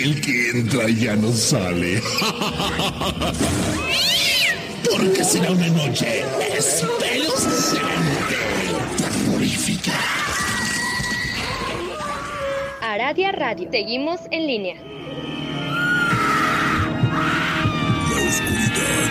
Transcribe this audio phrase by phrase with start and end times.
[0.00, 2.00] que el que entra ya no sale.
[4.90, 6.24] Porque será una noche
[6.56, 8.36] espeluznante
[8.98, 9.92] terrorífica.
[12.80, 13.68] Aradia Radio.
[13.70, 14.76] Seguimos en línea.
[18.10, 19.10] La oscuridad.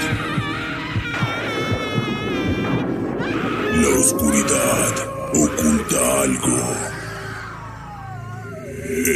[3.75, 4.93] La oscuridad
[5.33, 6.88] oculta algo.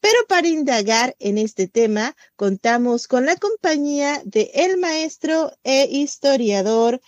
[0.00, 7.00] Pero para indagar en este tema, contamos con la compañía de el maestro e historiador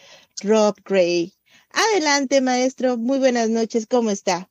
[0.43, 1.35] Rob Gray.
[1.71, 2.99] Adelante, maestro.
[2.99, 3.89] Muy buenas noches.
[3.89, 4.49] ¿Cómo está?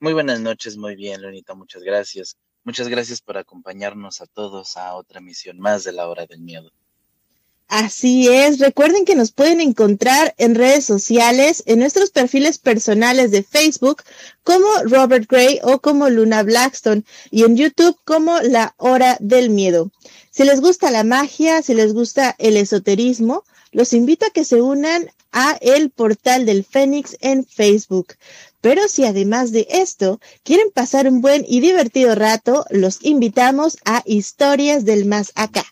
[0.00, 2.36] Muy buenas noches, muy bien, Leonita, muchas gracias.
[2.70, 6.70] Muchas gracias por acompañarnos a todos a otra misión más de la hora del miedo.
[7.66, 13.42] Así es, recuerden que nos pueden encontrar en redes sociales, en nuestros perfiles personales de
[13.42, 14.04] Facebook
[14.44, 19.90] como Robert Gray o como Luna Blackstone y en YouTube como La Hora del Miedo.
[20.30, 23.42] Si les gusta la magia, si les gusta el esoterismo,
[23.72, 28.14] los invito a que se unan a el portal del Fénix en Facebook.
[28.60, 34.02] Pero si además de esto quieren pasar un buen y divertido rato, los invitamos a
[34.04, 35.64] Historias del Más Acá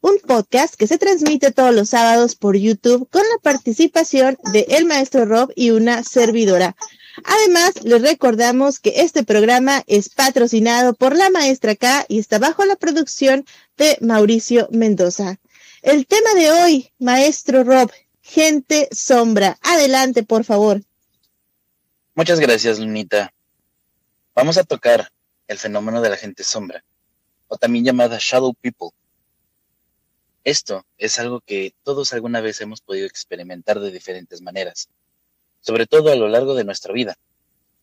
[0.00, 4.84] un podcast que se transmite todos los sábados por YouTube con la participación de el
[4.84, 6.76] maestro Rob y una servidora.
[7.24, 12.64] Además, les recordamos que este programa es patrocinado por la maestra K y está bajo
[12.64, 13.46] la producción
[13.78, 15.38] de Mauricio Mendoza.
[15.82, 17.90] El tema de hoy, maestro Rob,
[18.26, 19.56] gente sombra.
[19.62, 20.82] Adelante, por favor.
[22.14, 23.32] Muchas gracias, Lunita.
[24.34, 25.12] Vamos a tocar
[25.46, 26.84] el fenómeno de la gente sombra,
[27.46, 28.90] o también llamada Shadow People.
[30.42, 34.88] Esto es algo que todos alguna vez hemos podido experimentar de diferentes maneras,
[35.60, 37.16] sobre todo a lo largo de nuestra vida,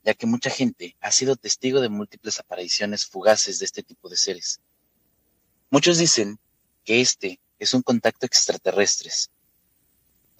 [0.03, 4.17] ya que mucha gente ha sido testigo de múltiples apariciones fugaces de este tipo de
[4.17, 4.59] seres.
[5.69, 6.37] Muchos dicen
[6.83, 9.31] que este es un contacto extraterrestres.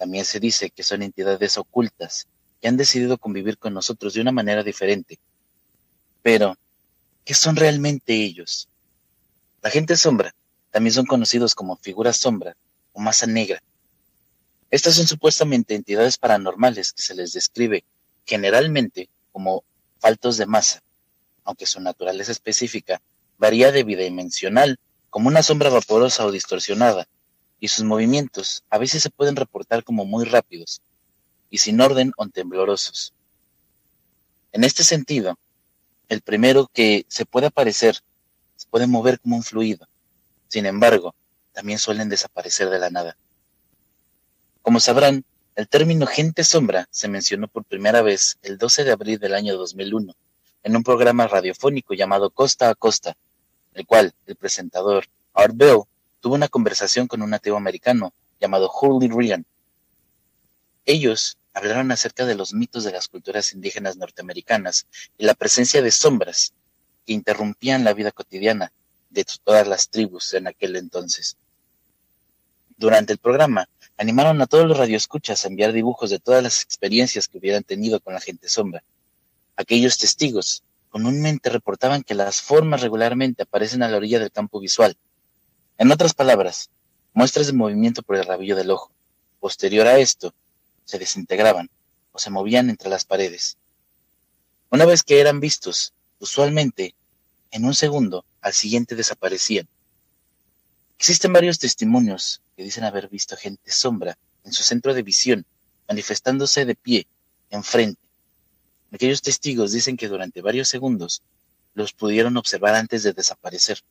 [0.04, 2.26] También se dice que son entidades ocultas
[2.60, 5.18] que han decidido convivir con nosotros de una manera diferente.
[6.22, 6.58] Pero,
[7.24, 8.68] ¿qué son realmente ellos?
[9.62, 10.34] La gente sombra
[10.70, 12.54] también son conocidos como figuras sombra
[12.92, 13.62] o masa negra.
[14.70, 17.82] Estas son supuestamente entidades paranormales que se les describe
[18.26, 19.64] generalmente como
[20.00, 20.82] faltos de masa,
[21.44, 23.00] aunque su naturaleza específica
[23.38, 24.78] varía de bidimensional,
[25.08, 27.08] como una sombra vaporosa o distorsionada,
[27.64, 30.82] y sus movimientos a veces se pueden reportar como muy rápidos
[31.48, 33.14] y sin orden o temblorosos.
[34.52, 35.38] En este sentido,
[36.10, 38.00] el primero que se puede aparecer
[38.56, 39.88] se puede mover como un fluido,
[40.46, 41.14] sin embargo,
[41.54, 43.16] también suelen desaparecer de la nada.
[44.60, 45.24] Como sabrán,
[45.56, 49.56] el término gente sombra se mencionó por primera vez el 12 de abril del año
[49.56, 50.14] 2001
[50.64, 53.16] en un programa radiofónico llamado Costa a Costa,
[53.72, 55.84] el cual el presentador Art Bell
[56.24, 59.44] tuvo una conversación con un nativo americano llamado Hurley Ryan.
[60.86, 64.86] Ellos hablaron acerca de los mitos de las culturas indígenas norteamericanas
[65.18, 66.54] y la presencia de sombras
[67.04, 68.72] que interrumpían la vida cotidiana
[69.10, 71.36] de todas las tribus en aquel entonces.
[72.78, 73.68] Durante el programa,
[73.98, 78.00] animaron a todos los radioescuchas a enviar dibujos de todas las experiencias que hubieran tenido
[78.00, 78.82] con la gente sombra.
[79.56, 84.96] Aquellos testigos comúnmente reportaban que las formas regularmente aparecen a la orilla del campo visual.
[85.76, 86.70] En otras palabras,
[87.14, 88.92] muestras de movimiento por el rabillo del ojo.
[89.40, 90.32] Posterior a esto,
[90.84, 91.68] se desintegraban
[92.12, 93.56] o se movían entre las paredes.
[94.70, 96.94] Una vez que eran vistos, usualmente,
[97.50, 99.68] en un segundo, al siguiente desaparecían.
[100.96, 105.44] Existen varios testimonios que dicen haber visto gente sombra en su centro de visión,
[105.88, 107.08] manifestándose de pie,
[107.50, 108.00] enfrente.
[108.92, 111.20] Aquellos testigos dicen que durante varios segundos
[111.74, 113.82] los pudieron observar antes de desaparecer.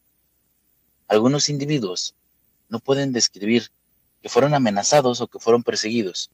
[1.13, 2.15] Algunos individuos
[2.69, 3.69] no pueden describir
[4.23, 6.31] que fueron amenazados o que fueron perseguidos.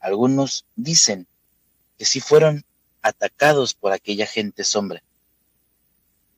[0.00, 1.26] Algunos dicen
[1.98, 2.64] que sí fueron
[3.02, 5.02] atacados por aquella gente sombra.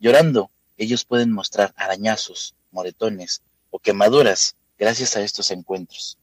[0.00, 6.18] Llorando, ellos pueden mostrar arañazos, moretones o quemaduras gracias a estos encuentros.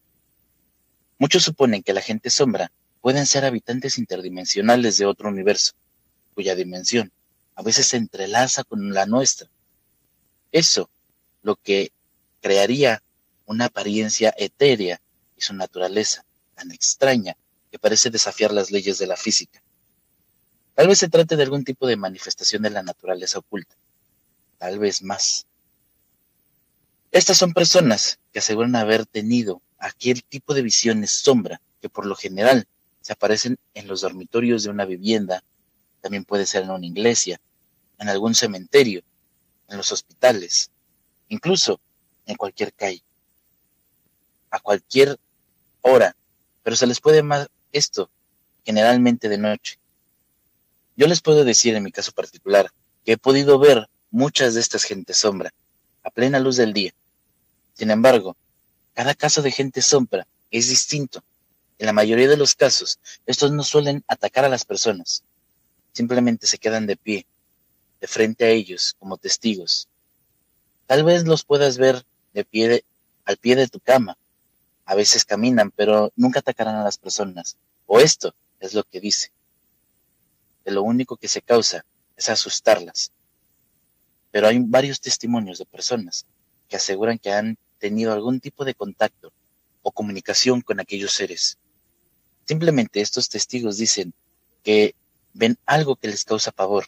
[1.18, 2.70] Muchos suponen que la gente sombra
[3.00, 5.72] pueden ser habitantes interdimensionales de otro universo,
[6.34, 7.14] cuya dimensión
[7.56, 9.48] a veces se entrelaza con la nuestra.
[10.52, 10.90] Eso,
[11.46, 11.92] lo que
[12.42, 13.04] crearía
[13.46, 15.00] una apariencia etérea
[15.38, 16.26] y su naturaleza
[16.56, 17.38] tan extraña
[17.70, 19.62] que parece desafiar las leyes de la física.
[20.74, 23.76] Tal vez se trate de algún tipo de manifestación de la naturaleza oculta,
[24.58, 25.46] tal vez más.
[27.12, 32.16] Estas son personas que aseguran haber tenido aquel tipo de visiones sombra que por lo
[32.16, 32.68] general
[33.02, 35.44] se aparecen en los dormitorios de una vivienda,
[36.02, 37.40] también puede ser en una iglesia,
[38.00, 39.04] en algún cementerio,
[39.70, 40.72] en los hospitales,
[41.30, 41.80] incluso
[42.26, 43.04] en cualquier calle,
[44.50, 45.18] a cualquier
[45.82, 46.16] hora,
[46.64, 48.10] pero se les puede más esto
[48.64, 49.78] generalmente de noche.
[50.96, 52.72] Yo les puedo decir en mi caso particular
[53.04, 55.54] que he podido ver muchas de estas gentes sombra
[56.04, 56.94] a plena luz del día
[57.76, 58.38] sin embargo,
[58.94, 61.24] cada caso de gente sombra es distinto.
[61.78, 65.24] En la mayoría de los casos, estos no suelen atacar a las personas.
[65.92, 67.26] Simplemente se quedan de pie,
[68.00, 69.90] de frente a ellos, como testigos.
[70.88, 72.86] Tal vez los puedas ver de pie
[73.26, 74.18] al pie de tu cama.
[74.86, 77.58] A veces caminan, pero nunca atacarán a las personas.
[77.88, 79.32] O esto es lo que dice.
[80.64, 81.86] De lo único que se causa
[82.16, 83.12] es asustarlas.
[84.32, 86.26] Pero hay varios testimonios de personas
[86.70, 89.32] que aseguran que han tenido algún tipo de contacto
[89.82, 91.58] o comunicación con aquellos seres.
[92.46, 94.14] Simplemente estos testigos dicen
[94.64, 94.96] que
[95.34, 96.88] ven algo que les causa pavor,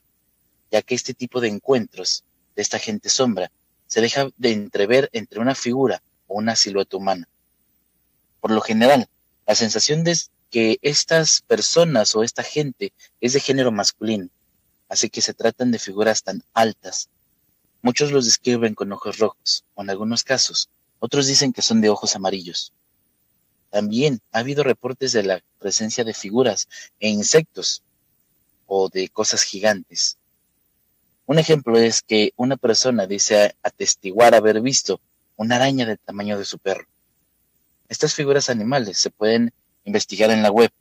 [0.71, 2.23] ya que este tipo de encuentros
[2.55, 3.51] de esta gente sombra
[3.87, 7.27] se deja de entrever entre una figura o una silueta humana.
[8.39, 9.07] Por lo general,
[9.45, 10.17] la sensación de
[10.49, 14.29] que estas personas o esta gente es de género masculino,
[14.89, 17.09] así que se tratan de figuras tan altas.
[17.81, 21.89] Muchos los describen con ojos rojos, o en algunos casos, otros dicen que son de
[21.89, 22.73] ojos amarillos.
[23.69, 26.67] También ha habido reportes de la presencia de figuras
[26.99, 27.83] e insectos
[28.65, 30.17] o de cosas gigantes.
[31.27, 35.01] Un ejemplo es que una persona dice atestiguar haber visto
[35.35, 36.87] una araña del tamaño de su perro.
[37.89, 39.51] Estas figuras animales se pueden
[39.83, 40.71] investigar en la web,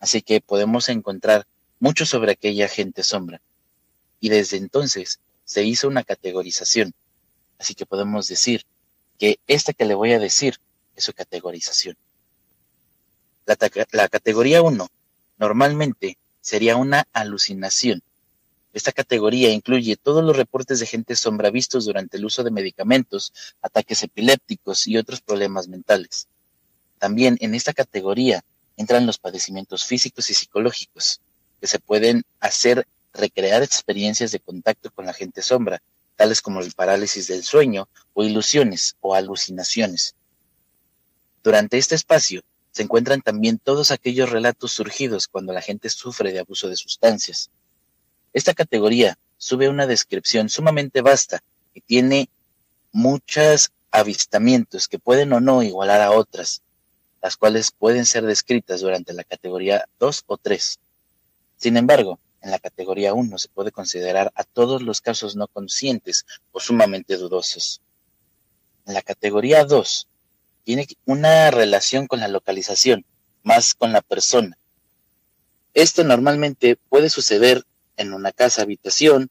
[0.00, 1.46] así que podemos encontrar
[1.78, 3.40] mucho sobre aquella gente sombra.
[4.18, 6.92] Y desde entonces se hizo una categorización,
[7.56, 8.66] así que podemos decir
[9.20, 10.58] que esta que le voy a decir
[10.96, 11.96] es su categorización.
[13.46, 13.56] La,
[13.92, 14.88] la categoría 1
[15.38, 18.02] normalmente sería una alucinación.
[18.76, 23.32] Esta categoría incluye todos los reportes de gente sombra vistos durante el uso de medicamentos,
[23.62, 26.28] ataques epilépticos y otros problemas mentales.
[26.98, 28.44] También en esta categoría
[28.76, 31.22] entran los padecimientos físicos y psicológicos,
[31.58, 35.80] que se pueden hacer recrear experiencias de contacto con la gente sombra,
[36.14, 40.16] tales como el parálisis del sueño o ilusiones o alucinaciones.
[41.42, 42.42] Durante este espacio
[42.72, 47.48] se encuentran también todos aquellos relatos surgidos cuando la gente sufre de abuso de sustancias.
[48.36, 52.28] Esta categoría sube una descripción sumamente vasta y tiene
[52.92, 56.60] muchos avistamientos que pueden o no igualar a otras,
[57.22, 60.78] las cuales pueden ser descritas durante la categoría 2 o 3.
[61.56, 66.26] Sin embargo, en la categoría 1 se puede considerar a todos los casos no conscientes
[66.52, 67.80] o sumamente dudosos.
[68.84, 70.08] En la categoría 2
[70.62, 73.06] tiene una relación con la localización,
[73.42, 74.58] más con la persona.
[75.72, 77.64] Esto normalmente puede suceder
[77.96, 79.30] en una casa habitación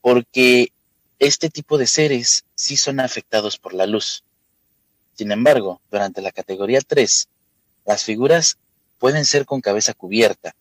[0.00, 0.72] porque
[1.18, 4.22] este tipo de seres sí son afectados por la luz.
[5.14, 7.28] Sin embargo, durante la categoría 3,
[7.86, 8.58] las figuras
[8.98, 10.54] pueden ser con cabeza cubierta,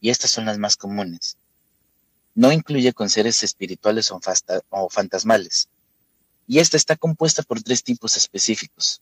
[0.00, 1.36] y estas son las más comunes.
[2.34, 5.68] No incluye con seres espirituales o, fantasmales,
[6.46, 9.00] y esta está compuesta por tres tipos específicos.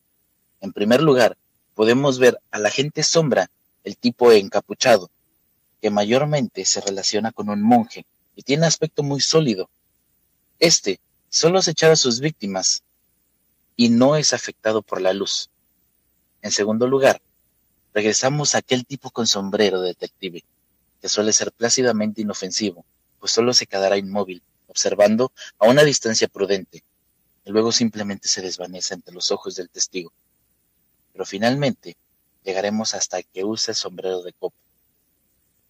[0.61, 1.37] En primer lugar,
[1.75, 3.51] podemos ver a la gente sombra,
[3.85, 5.11] el tipo encapuchado,
[5.85, 9.69] que mayormente se relaciona con un monje y tiene aspecto muy sólido.
[10.59, 10.99] Este
[11.29, 12.83] solo echar a sus víctimas
[13.76, 15.50] y no es afectado por la luz.
[16.41, 17.21] En segundo lugar,
[17.93, 20.43] regresamos a aquel tipo con sombrero detective,
[21.03, 22.87] que suele ser plácidamente inofensivo,
[23.21, 26.83] pues solo se quedará inmóvil, observando a una distancia prudente,
[27.45, 30.14] y luego simplemente se desvanece ante los ojos del testigo.
[31.12, 31.95] Pero finalmente
[32.43, 34.63] llegaremos hasta que use el sombrero de copa.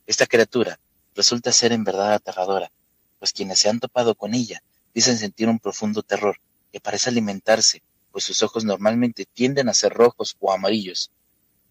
[0.07, 0.79] Esta criatura
[1.15, 2.71] resulta ser en verdad aterradora,
[3.19, 6.39] pues quienes se han topado con ella dicen sentir un profundo terror
[6.73, 7.83] que parece alimentarse,
[8.13, 11.11] pues sus ojos normalmente tienden a ser rojos o amarillos,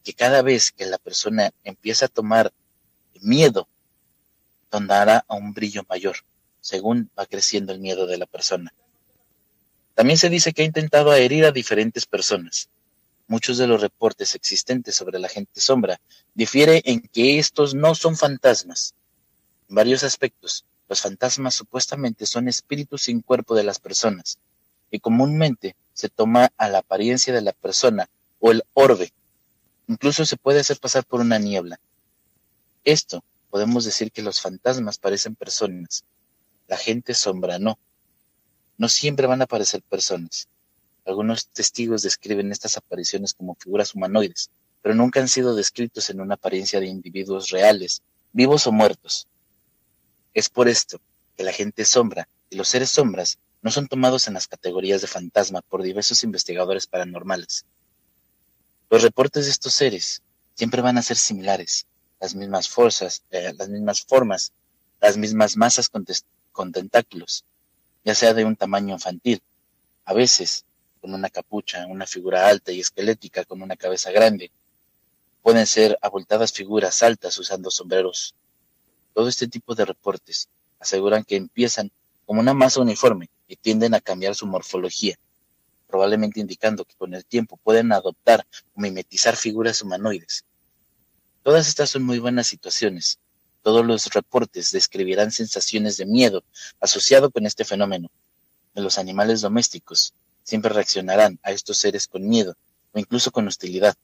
[0.04, 2.52] que cada vez que la persona empieza a tomar
[3.22, 3.68] miedo,
[4.72, 6.18] donará a un brillo mayor,
[6.60, 8.74] según va creciendo el miedo de la persona.
[9.94, 12.70] También se dice que ha intentado herir a diferentes personas.
[13.28, 16.00] Muchos de los reportes existentes sobre la gente sombra
[16.34, 18.94] difiere en que estos no son fantasmas.
[19.70, 24.38] En varios aspectos, los fantasmas supuestamente son espíritus sin cuerpo de las personas,
[24.92, 29.14] y comúnmente se toma a la apariencia de la persona o el orbe.
[29.88, 31.80] Incluso se puede hacer pasar por una niebla.
[32.84, 36.04] Esto podemos decir que los fantasmas parecen personas.
[36.68, 37.80] La gente sombra no.
[38.78, 40.48] No siempre van a aparecer personas.
[41.06, 44.50] Algunos testigos describen estas apariciones como figuras humanoides,
[44.82, 49.28] pero nunca han sido descritos en una apariencia de individuos reales, vivos o muertos.
[50.34, 51.00] Es por esto
[51.36, 55.08] que la gente sombra y los seres sombras no son tomados en las categorías de
[55.08, 57.66] fantasma por diversos investigadores paranormales.
[58.90, 60.22] Los reportes de estos seres
[60.54, 61.88] siempre van a ser similares,
[62.20, 64.52] las mismas fuerzas, eh, las mismas formas,
[65.02, 66.06] las mismas masas con,
[66.52, 67.44] con tentáculos,
[68.04, 69.42] ya sea de un tamaño infantil,
[70.06, 70.66] a veces
[71.04, 74.52] con una capucha, una figura alta y esquelética con una cabeza grande.
[75.42, 78.34] Pueden ser abultadas figuras altas usando sombreros.
[79.14, 80.48] Todo este tipo de reportes
[80.80, 81.92] aseguran que empiezan
[82.26, 85.20] como una masa uniforme y tienden a cambiar su morfología,
[85.88, 90.46] probablemente indicando que con el tiempo pueden adoptar o mimetizar figuras humanoides.
[91.44, 93.20] Todas estas son muy buenas situaciones.
[93.62, 96.46] Todos los reportes describirán sensaciones de miedo
[96.80, 98.10] asociado con este fenómeno.
[98.74, 102.56] En los animales domésticos siempre reaccionarán a estos seres con miedo
[102.92, 103.96] o incluso con hostilidad,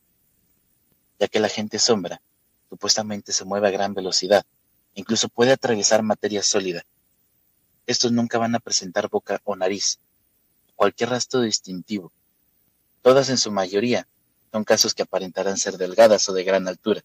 [1.19, 2.22] ya que la gente sombra
[2.69, 4.46] supuestamente se mueve a gran velocidad,
[4.96, 6.86] incluso puede atravesar materia sólida.
[7.88, 10.00] Estos nunca van a presentar boca o nariz,
[10.75, 12.12] cualquier rastro distintivo.
[13.01, 14.08] Todas en su mayoría
[14.51, 17.01] son casos que aparentarán ser delgadas o de gran altura.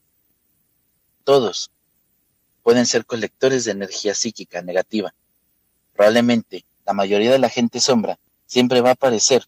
[1.24, 1.70] Todos
[2.62, 5.14] pueden ser colectores de energía psíquica negativa.
[5.94, 9.46] Probablemente la mayoría de la gente sombra siempre va a aparecer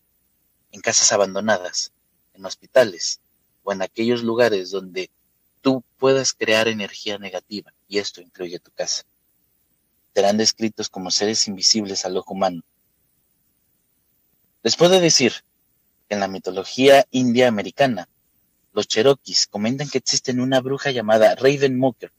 [0.73, 1.93] en casas abandonadas,
[2.35, 3.21] en hospitales
[3.63, 5.11] o en aquellos lugares donde
[5.61, 9.05] tú puedas crear energía negativa, y esto incluye tu casa.
[10.15, 12.63] Serán descritos como seres invisibles al ojo humano.
[14.63, 15.33] Les puedo decir
[16.09, 18.09] que en la mitología india americana,
[18.73, 22.13] los cherokees comentan que existe una bruja llamada Raven Mocker.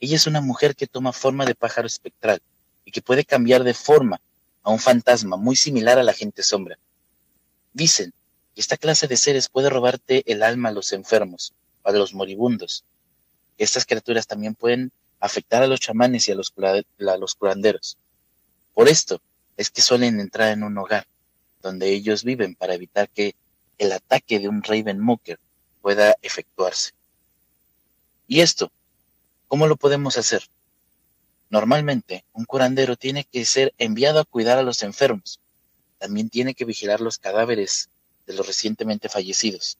[0.00, 2.40] Ella es una mujer que toma forma de pájaro espectral
[2.84, 4.20] y que puede cambiar de forma
[4.68, 6.78] a un fantasma muy similar a la gente sombra.
[7.72, 8.12] Dicen
[8.54, 12.84] que esta clase de seres puede robarte el alma a los enfermos, a los moribundos.
[13.56, 17.96] Estas criaturas también pueden afectar a los chamanes y a los, a los curanderos.
[18.74, 19.22] Por esto
[19.56, 21.06] es que suelen entrar en un hogar
[21.62, 23.34] donde ellos viven para evitar que
[23.78, 25.38] el ataque de un Raven Mocker
[25.80, 26.92] pueda efectuarse.
[28.26, 28.70] ¿Y esto?
[29.46, 30.42] ¿Cómo lo podemos hacer?
[31.50, 35.40] Normalmente, un curandero tiene que ser enviado a cuidar a los enfermos.
[35.98, 37.88] También tiene que vigilar los cadáveres
[38.26, 39.78] de los recientemente fallecidos.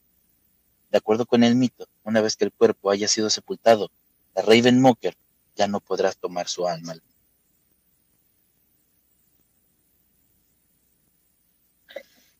[0.91, 3.91] De acuerdo con el mito, una vez que el cuerpo haya sido sepultado,
[4.35, 5.15] la Raven Mocker
[5.57, 6.97] ya no podrá tomar su alma.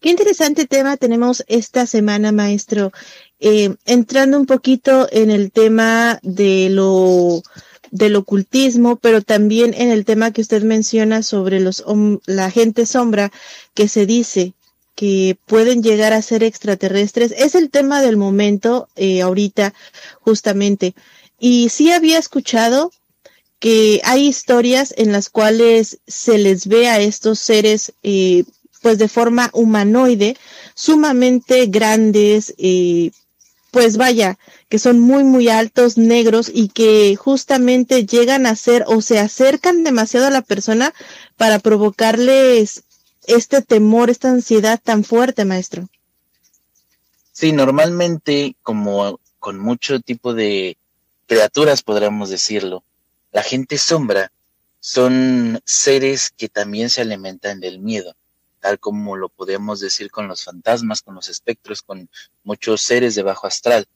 [0.01, 2.93] Qué interesante tema tenemos esta semana, maestro.
[3.41, 7.43] Eh, entrando un poquito en el tema de lo
[7.91, 11.85] del ocultismo, pero también en el tema que usted menciona sobre los
[12.27, 13.33] la gente sombra
[13.75, 14.53] que se dice
[14.95, 17.33] que pueden llegar a ser extraterrestres.
[17.37, 19.73] Es el tema del momento eh, ahorita,
[20.21, 20.95] justamente.
[21.39, 22.91] Y sí había escuchado
[23.61, 28.45] que hay historias en las cuales se les ve a estos seres eh,
[28.83, 30.37] pues de forma humanoide,
[30.75, 33.11] sumamente grandes, eh,
[33.71, 39.01] pues vaya, que son muy, muy altos, negros y que justamente llegan a ser o
[39.01, 40.95] se acercan demasiado a la persona
[41.37, 42.85] para provocarles
[43.27, 45.89] este temor, esta ansiedad tan fuerte, maestro.
[47.33, 50.77] Sí, normalmente, como con mucho tipo de
[51.27, 52.83] criaturas, podríamos decirlo,
[53.33, 54.33] la gente sombra
[54.81, 58.17] son seres que también se alimentan del miedo,
[58.61, 62.09] tal como lo podemos decir con los fantasmas, con los espectros, con
[62.45, 63.87] muchos seres de bajo astral.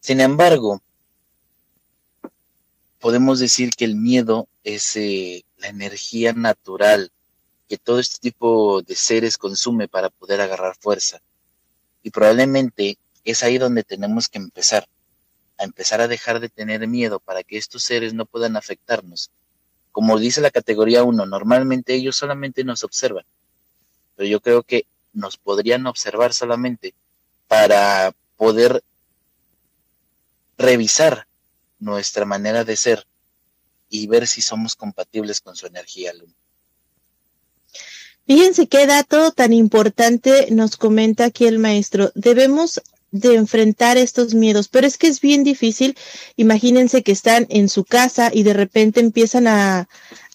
[0.00, 0.82] Sin embargo,
[3.00, 7.10] podemos decir que el miedo es eh, la energía natural
[7.68, 11.20] que todo este tipo de seres consume para poder agarrar fuerza.
[12.02, 14.88] Y probablemente es ahí donde tenemos que empezar,
[15.58, 19.30] a empezar a dejar de tener miedo para que estos seres no puedan afectarnos.
[19.92, 23.24] Como dice la categoría 1, normalmente ellos solamente nos observan,
[24.16, 26.94] pero yo creo que nos podrían observar solamente
[27.48, 28.82] para poder
[30.60, 31.26] revisar
[31.78, 33.06] nuestra manera de ser
[33.88, 36.34] y ver si somos compatibles con su energía luna.
[38.26, 42.12] Fíjense qué dato tan importante nos comenta aquí el maestro.
[42.14, 45.96] Debemos de enfrentar estos miedos, pero es que es bien difícil.
[46.36, 49.88] Imagínense que están en su casa y de repente empiezan a,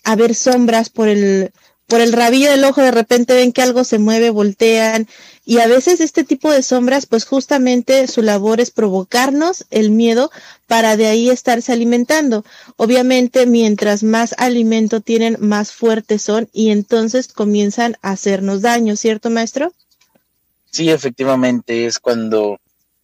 [0.04, 1.52] a ver sombras por el,
[1.88, 5.08] por el rabillo del ojo, de repente ven que algo se mueve, voltean,
[5.46, 10.32] y a veces este tipo de sombras, pues justamente su labor es provocarnos el miedo
[10.66, 12.44] para de ahí estarse alimentando.
[12.78, 19.30] Obviamente, mientras más alimento tienen, más fuertes son y entonces comienzan a hacernos daño, ¿cierto,
[19.30, 19.72] maestro?
[20.72, 22.60] Sí, efectivamente, es cuando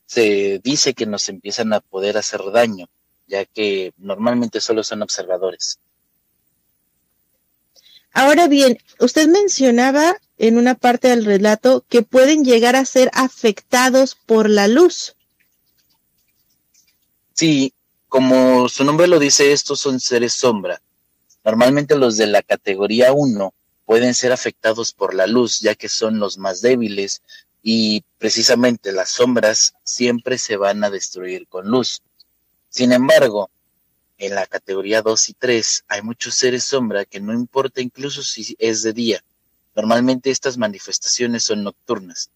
[0.08, 2.88] se dice que nos empiezan a poder hacer daño,
[3.28, 5.80] ya que normalmente solo son observadores.
[8.14, 14.16] Ahora bien, usted mencionaba en una parte del relato que pueden llegar a ser afectados
[14.16, 15.16] por la luz.
[17.34, 17.74] Sí,
[18.10, 20.82] como su nombre lo dice, estos son seres sombra.
[21.44, 23.54] Normalmente los de la categoría 1
[23.86, 27.22] pueden ser afectados por la luz, ya que son los más débiles
[27.64, 32.02] y precisamente las sombras siempre se van a destruir con luz.
[32.70, 33.50] Sin embargo,
[34.22, 38.56] en la categoría 2 y 3 hay muchos seres sombra que no importa incluso si
[38.60, 39.24] es de día,
[39.76, 42.30] Normalmente estas manifestaciones son nocturnas,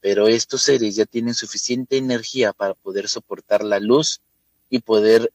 [0.00, 4.20] pero estos seres ya tienen suficiente energía para poder soportar la luz
[4.70, 5.30] y poder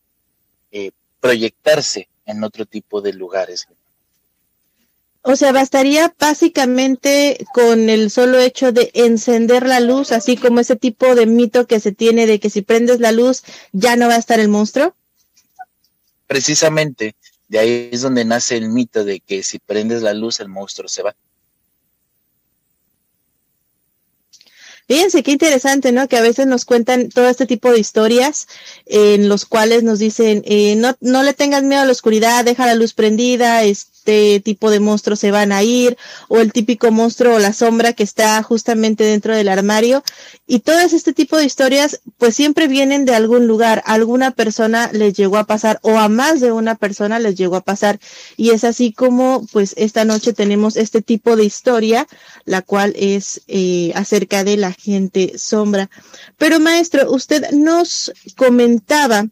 [0.72, 3.68] eh, proyectarse en otro tipo de lugares.
[5.22, 10.76] O sea, bastaría básicamente con el solo hecho de encender la luz, así como ese
[10.76, 14.16] tipo de mito que se tiene de que si prendes la luz ya no va
[14.16, 14.96] a estar el monstruo.
[16.28, 17.16] Precisamente,
[17.48, 20.88] de ahí es donde nace el mito de que si prendes la luz el monstruo
[20.88, 21.16] se va.
[24.88, 26.08] Fíjense qué interesante, ¿no?
[26.08, 28.48] Que a veces nos cuentan todo este tipo de historias
[28.86, 32.68] en los cuales nos dicen, eh, no, no le tengas miedo a la oscuridad, deja
[32.68, 36.92] la luz prendida, este este tipo de monstruos se van a ir, o el típico
[36.92, 40.04] monstruo o la sombra que está justamente dentro del armario.
[40.46, 45.16] Y todas este tipo de historias, pues siempre vienen de algún lugar, alguna persona les
[45.16, 48.00] llegó a pasar, o a más de una persona les llegó a pasar.
[48.38, 52.08] Y es así como, pues esta noche tenemos este tipo de historia,
[52.44, 55.90] la cual es eh, acerca de la gente sombra.
[56.38, 59.26] Pero maestro, usted nos comentaba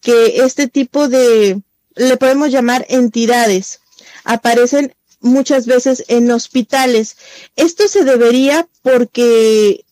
[0.00, 1.60] que este tipo de,
[1.96, 3.80] le podemos llamar entidades,
[4.26, 7.16] aparecen muchas veces en hospitales.
[7.56, 9.84] Esto se debería porque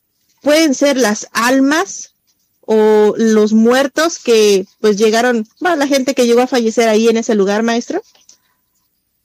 [0.42, 2.12] pueden ser las almas
[2.60, 7.34] o los muertos que pues llegaron, la gente que llegó a fallecer ahí en ese
[7.34, 8.02] lugar, maestro.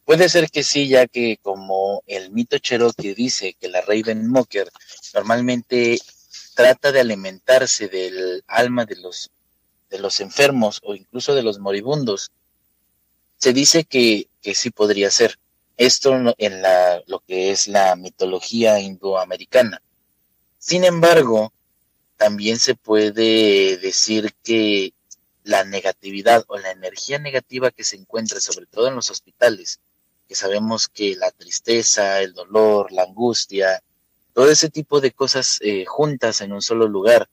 [0.06, 4.70] Puede ser que sí, ya que como el mito Cherokee dice que la Raven Mocker
[5.14, 6.00] normalmente
[6.56, 9.32] trata de alimentarse del alma de los
[9.90, 12.32] de los enfermos o incluso de los moribundos,
[13.40, 15.38] se dice que, que sí podría ser.
[15.78, 19.82] Esto en la, lo que es la mitología indoamericana.
[20.58, 21.54] Sin embargo,
[22.18, 24.94] también se puede decir que
[25.44, 29.80] la negatividad o la energía negativa que se encuentra, sobre todo en los hospitales,
[30.28, 33.82] que sabemos que la tristeza, el dolor, la angustia,
[34.34, 37.30] todo ese tipo de cosas eh, juntas en un solo lugar,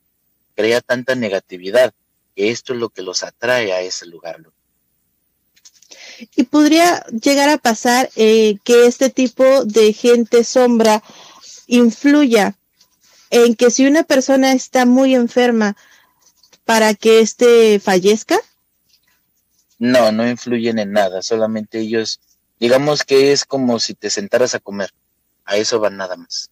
[0.55, 1.92] crea tanta negatividad
[2.35, 4.40] que esto es lo que los atrae a ese lugar.
[6.35, 11.03] Y podría llegar a pasar eh, que este tipo de gente sombra
[11.67, 12.57] influya
[13.31, 15.77] en que si una persona está muy enferma
[16.65, 18.39] para que éste fallezca.
[19.79, 22.21] No, no influyen en nada, solamente ellos,
[22.59, 24.91] digamos que es como si te sentaras a comer,
[25.45, 26.51] a eso van nada más.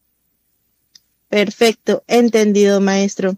[1.29, 3.37] Perfecto, entendido, maestro.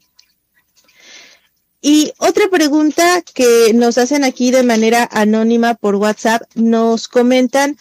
[1.89, 7.79] Y otra pregunta que nos hacen aquí de manera anónima por WhatsApp, nos comentan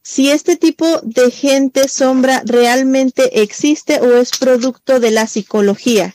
[0.00, 6.14] si este tipo de gente sombra realmente existe o es producto de la psicología.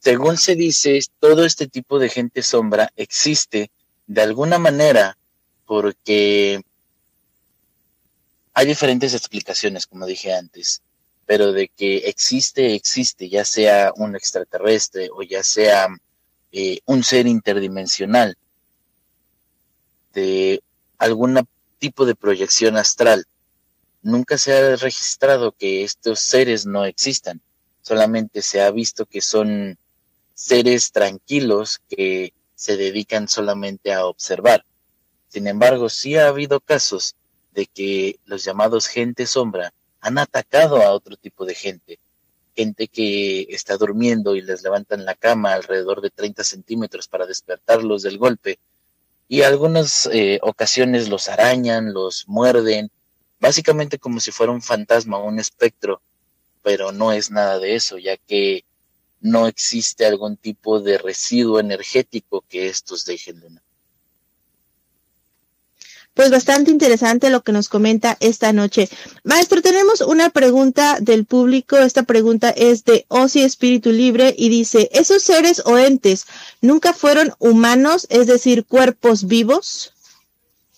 [0.00, 3.70] según se dice, todo este tipo de gente sombra existe
[4.08, 5.16] de alguna manera
[5.64, 6.60] porque
[8.52, 10.82] hay diferentes explicaciones, como dije antes,
[11.26, 15.88] pero de que existe, existe, ya sea un extraterrestre o ya sea
[16.52, 18.36] eh, un ser interdimensional
[20.12, 20.62] de
[20.98, 21.46] algún
[21.78, 23.26] tipo de proyección astral.
[24.02, 27.40] Nunca se ha registrado que estos seres no existan,
[27.82, 29.78] solamente se ha visto que son
[30.34, 34.64] seres tranquilos que se dedican solamente a observar.
[35.28, 37.16] Sin embargo, sí ha habido casos
[37.52, 39.72] de que los llamados gente sombra
[40.04, 41.98] han atacado a otro tipo de gente,
[42.54, 48.02] gente que está durmiendo y les levantan la cama alrededor de 30 centímetros para despertarlos
[48.02, 48.58] del golpe,
[49.28, 52.90] y algunas eh, ocasiones los arañan, los muerden,
[53.40, 56.02] básicamente como si fuera un fantasma o un espectro,
[56.62, 58.66] pero no es nada de eso, ya que
[59.22, 63.62] no existe algún tipo de residuo energético que estos dejen, Luna.
[66.14, 68.88] Pues bastante interesante lo que nos comenta esta noche.
[69.24, 71.76] Maestro, tenemos una pregunta del público.
[71.76, 76.26] Esta pregunta es de Osi Espíritu Libre y dice, ¿esos seres o entes
[76.60, 79.92] nunca fueron humanos, es decir, cuerpos vivos?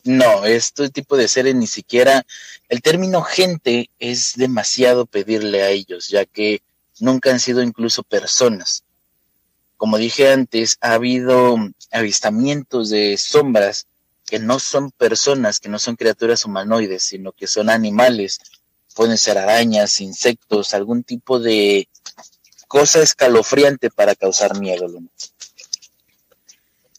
[0.04, 2.24] No, este tipo de seres ni siquiera,
[2.70, 6.62] el término gente es demasiado pedirle a ellos, ya que
[6.98, 8.84] nunca han sido incluso personas.
[9.76, 11.56] Como dije antes, ha habido
[11.90, 13.86] avistamientos de sombras
[14.26, 18.40] que no son personas, que no son criaturas humanoides, sino que son animales.
[18.94, 21.88] Pueden ser arañas, insectos, algún tipo de
[22.66, 24.88] cosa escalofriante para causar miedo.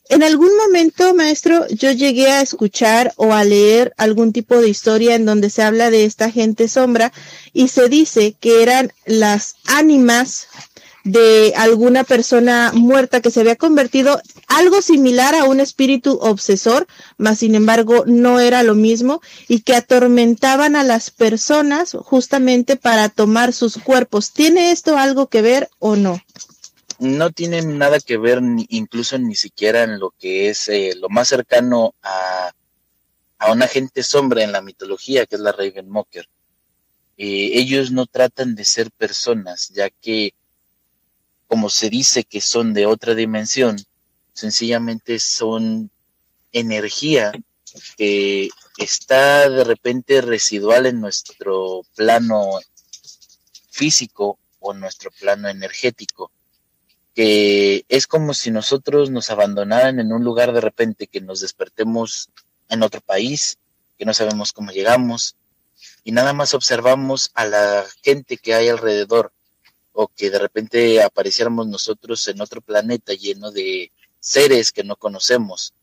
[0.10, 5.16] En algún momento, maestro, yo llegué a escuchar o a leer algún tipo de historia
[5.16, 7.12] en donde se habla de esta gente sombra
[7.52, 10.48] y se dice que eran las ánimas
[11.08, 16.86] de alguna persona muerta que se había convertido algo similar a un espíritu obsesor,
[17.17, 23.08] mas sin embargo no era lo mismo y que atormentaban a las personas justamente para
[23.08, 24.34] tomar sus cuerpos.
[24.34, 26.22] ¿Tiene esto algo que ver o no?
[27.00, 31.08] No tiene nada que ver ni, incluso ni siquiera en lo que es eh, lo
[31.08, 32.52] más cercano a,
[33.38, 36.28] a una gente sombra en la mitología, que es la Ravenmocker.
[37.17, 40.34] Eh, ellos no tratan de ser personas, ya que
[41.47, 43.77] como se dice que son de otra dimensión,
[44.33, 45.89] sencillamente son
[46.51, 47.31] energía
[47.97, 52.60] que está de repente residual en nuestro plano
[53.71, 56.31] físico o nuestro plano energético,
[57.15, 62.29] que es como si nosotros nos abandonaran en un lugar de repente, que nos despertemos
[62.69, 63.57] en otro país,
[63.97, 65.36] que no sabemos cómo llegamos,
[66.03, 69.31] y nada más observamos a la gente que hay alrededor,
[69.99, 75.73] o que de repente apareciéramos nosotros en otro planeta lleno de seres que no conocemos.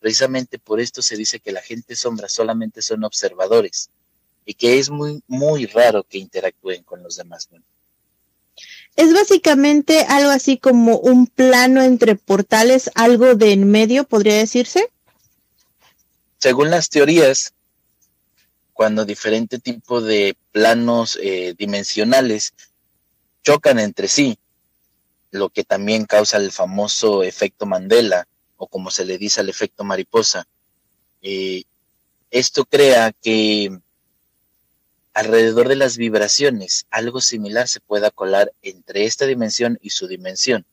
[0.00, 3.88] Precisamente por esto se dice que la gente sombra solamente son observadores
[4.44, 7.48] y que es muy, muy raro que interactúen con los demás.
[8.96, 14.90] Es básicamente algo así como un plano entre portales, algo de en medio, podría decirse.
[16.38, 17.54] Según las teorías,
[18.72, 22.52] cuando diferente tipo de planos eh, dimensionales
[23.42, 24.38] chocan entre sí,
[25.30, 28.26] lo que también causa el famoso efecto Mandela,
[28.56, 30.46] o como se le dice al efecto mariposa.
[31.22, 31.64] Eh,
[32.30, 33.70] esto crea que
[35.14, 40.64] alrededor de las vibraciones algo similar se pueda colar entre esta dimensión y su dimensión.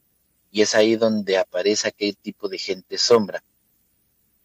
[0.51, 3.43] Y es ahí donde aparece aquel tipo de gente sombra,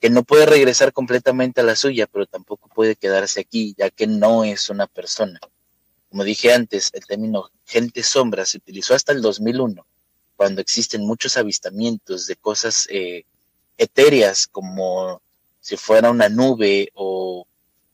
[0.00, 4.06] que no puede regresar completamente a la suya, pero tampoco puede quedarse aquí, ya que
[4.06, 5.38] no es una persona.
[6.12, 9.86] Como dije antes, el término gente sombra se utilizó hasta el 2001,
[10.36, 13.24] cuando existen muchos avistamientos de cosas eh,
[13.78, 15.22] etéreas como
[15.62, 17.46] si fuera una nube o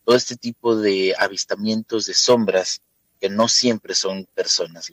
[0.04, 2.80] todo este tipo de avistamientos de sombras
[3.20, 4.90] que no siempre son personas.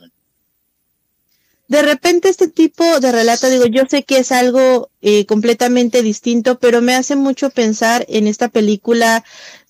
[1.67, 6.59] De repente este tipo de relato, digo, yo sé que es algo eh, completamente distinto,
[6.59, 9.25] pero me hace mucho pensar en esta película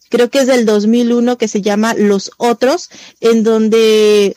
[0.09, 2.89] creo que es del 2001 que se llama Los Otros,
[3.19, 4.35] en donde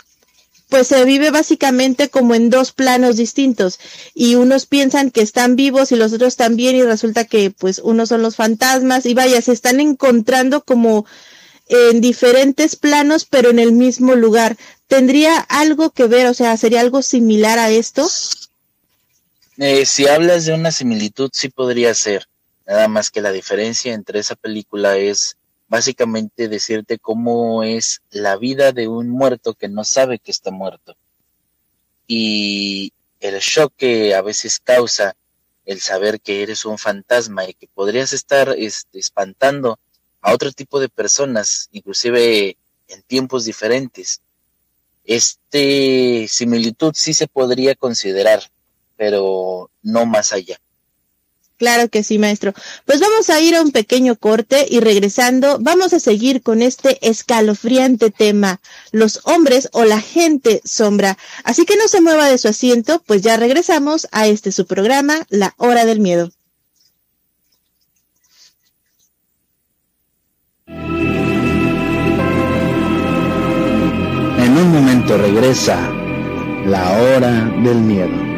[0.68, 3.80] pues se vive básicamente como en dos planos distintos
[4.14, 8.10] y unos piensan que están vivos y los otros también y resulta que pues unos
[8.10, 11.06] son los fantasmas y vaya, se están encontrando como
[11.68, 14.56] en diferentes planos pero en el mismo lugar.
[14.88, 18.08] ¿Tendría algo que ver, o sea, sería algo similar a esto?
[19.58, 22.26] Eh, si hablas de una similitud, sí podría ser.
[22.66, 25.37] Nada más que la diferencia entre esa película es
[25.68, 30.96] básicamente decirte cómo es la vida de un muerto que no sabe que está muerto.
[32.06, 35.14] Y el shock que a veces causa
[35.66, 39.78] el saber que eres un fantasma y que podrías estar este, espantando
[40.22, 42.56] a otro tipo de personas, inclusive
[42.88, 44.22] en tiempos diferentes.
[45.04, 48.42] Este similitud sí se podría considerar,
[48.96, 50.58] pero no más allá.
[51.58, 52.54] Claro que sí, maestro.
[52.84, 56.98] Pues vamos a ir a un pequeño corte y regresando vamos a seguir con este
[57.06, 58.60] escalofriante tema,
[58.92, 61.18] los hombres o la gente sombra.
[61.42, 65.26] Así que no se mueva de su asiento, pues ya regresamos a este su programa,
[65.30, 66.30] La Hora del Miedo.
[74.38, 75.90] En un momento regresa
[76.66, 78.37] La Hora del Miedo.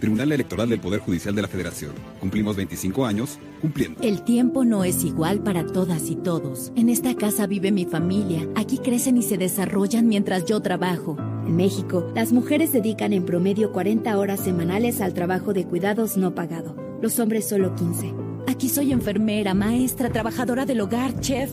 [0.00, 1.92] Tribunal Electoral del Poder Judicial de la Federación.
[2.18, 4.02] Cumplimos 25 años cumpliendo.
[4.02, 6.72] El tiempo no es igual para todas y todos.
[6.74, 8.48] En esta casa vive mi familia.
[8.56, 11.16] Aquí crecen y se desarrollan mientras yo trabajo.
[11.46, 16.34] En México, las mujeres dedican en promedio 40 horas semanales al trabajo de cuidados no
[16.34, 16.74] pagado.
[17.02, 18.14] Los hombres solo 15.
[18.48, 21.52] Aquí soy enfermera, maestra, trabajadora del hogar, chef.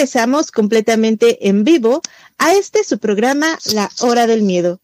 [0.00, 2.00] regresamos completamente en vivo
[2.38, 4.80] a este su programa La Hora del Miedo.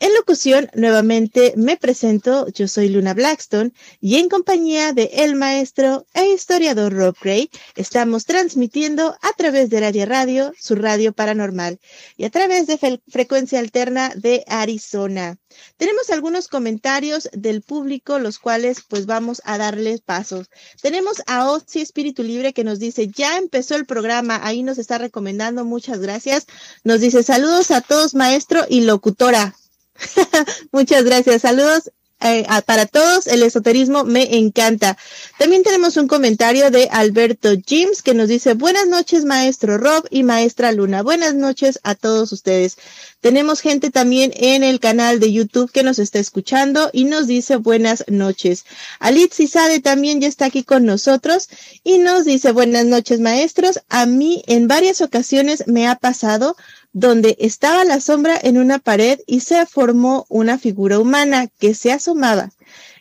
[0.00, 6.04] En locución, nuevamente me presento, yo soy Luna Blackstone y en compañía de el maestro
[6.12, 11.78] e historiador Rob Gray estamos transmitiendo a través de Radio Radio, su radio paranormal,
[12.16, 15.38] y a través de frecuencia alterna de Arizona.
[15.76, 20.48] Tenemos algunos comentarios del público, los cuales pues vamos a darles pasos.
[20.82, 24.98] Tenemos a Ozzy Espíritu Libre que nos dice, ya empezó el programa, ahí nos está
[24.98, 26.46] recomendando, muchas gracias.
[26.82, 29.54] Nos dice, saludos a todos maestro y locutora.
[30.72, 31.42] Muchas gracias.
[31.42, 33.26] Saludos eh, para todos.
[33.26, 34.96] El esoterismo me encanta.
[35.38, 40.22] También tenemos un comentario de Alberto James que nos dice buenas noches maestro Rob y
[40.22, 41.02] maestra Luna.
[41.02, 42.78] Buenas noches a todos ustedes.
[43.20, 47.56] Tenemos gente también en el canal de YouTube que nos está escuchando y nos dice
[47.56, 48.64] buenas noches.
[49.00, 51.48] Alit Sade también ya está aquí con nosotros
[51.82, 53.80] y nos dice buenas noches maestros.
[53.88, 56.56] A mí en varias ocasiones me ha pasado
[56.94, 61.92] donde estaba la sombra en una pared y se formó una figura humana que se
[61.92, 62.52] asomaba.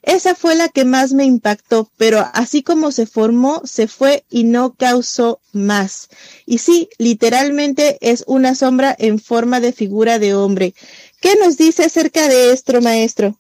[0.02, 4.44] Esa fue la que más me impactó, pero así como se formó, se fue y
[4.44, 6.10] no causó más.
[6.46, 10.74] Y sí, literalmente es una sombra en forma de figura de hombre.
[11.22, 13.40] ¿Qué nos dice acerca de esto, maestro?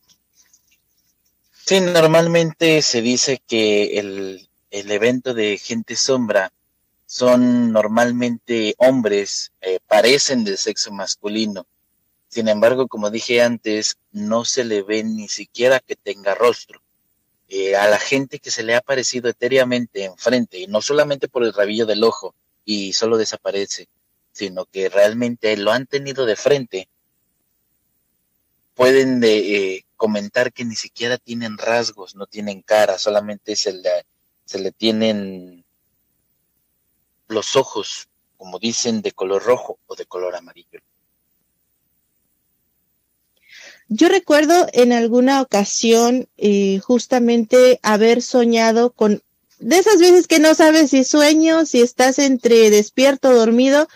[1.65, 6.53] Sí, normalmente se dice que el, el evento de gente sombra
[7.13, 11.67] son normalmente hombres, eh, parecen de sexo masculino.
[12.27, 16.81] Sin embargo, como dije antes, no se le ve ni siquiera que tenga rostro.
[17.49, 21.43] Eh, a la gente que se le ha aparecido etéreamente enfrente, y no solamente por
[21.43, 22.33] el rabillo del ojo
[22.65, 23.87] y solo desaparece,
[24.31, 26.89] sino que realmente lo han tenido de frente,
[28.73, 34.07] pueden de, eh, comentar que ni siquiera tienen rasgos, no tienen cara, solamente se le,
[34.45, 35.62] se le tienen
[37.33, 38.07] los ojos
[38.43, 40.81] como dicen, de color rojo o de color amarillo.
[43.87, 49.21] Yo recuerdo en alguna ocasión eh, justamente haber soñado con
[49.59, 53.87] de esas veces que no sabes si sueño, si estás entre despierto o dormido,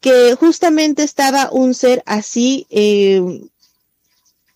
[0.00, 3.22] que justamente estaba un ser así, eh,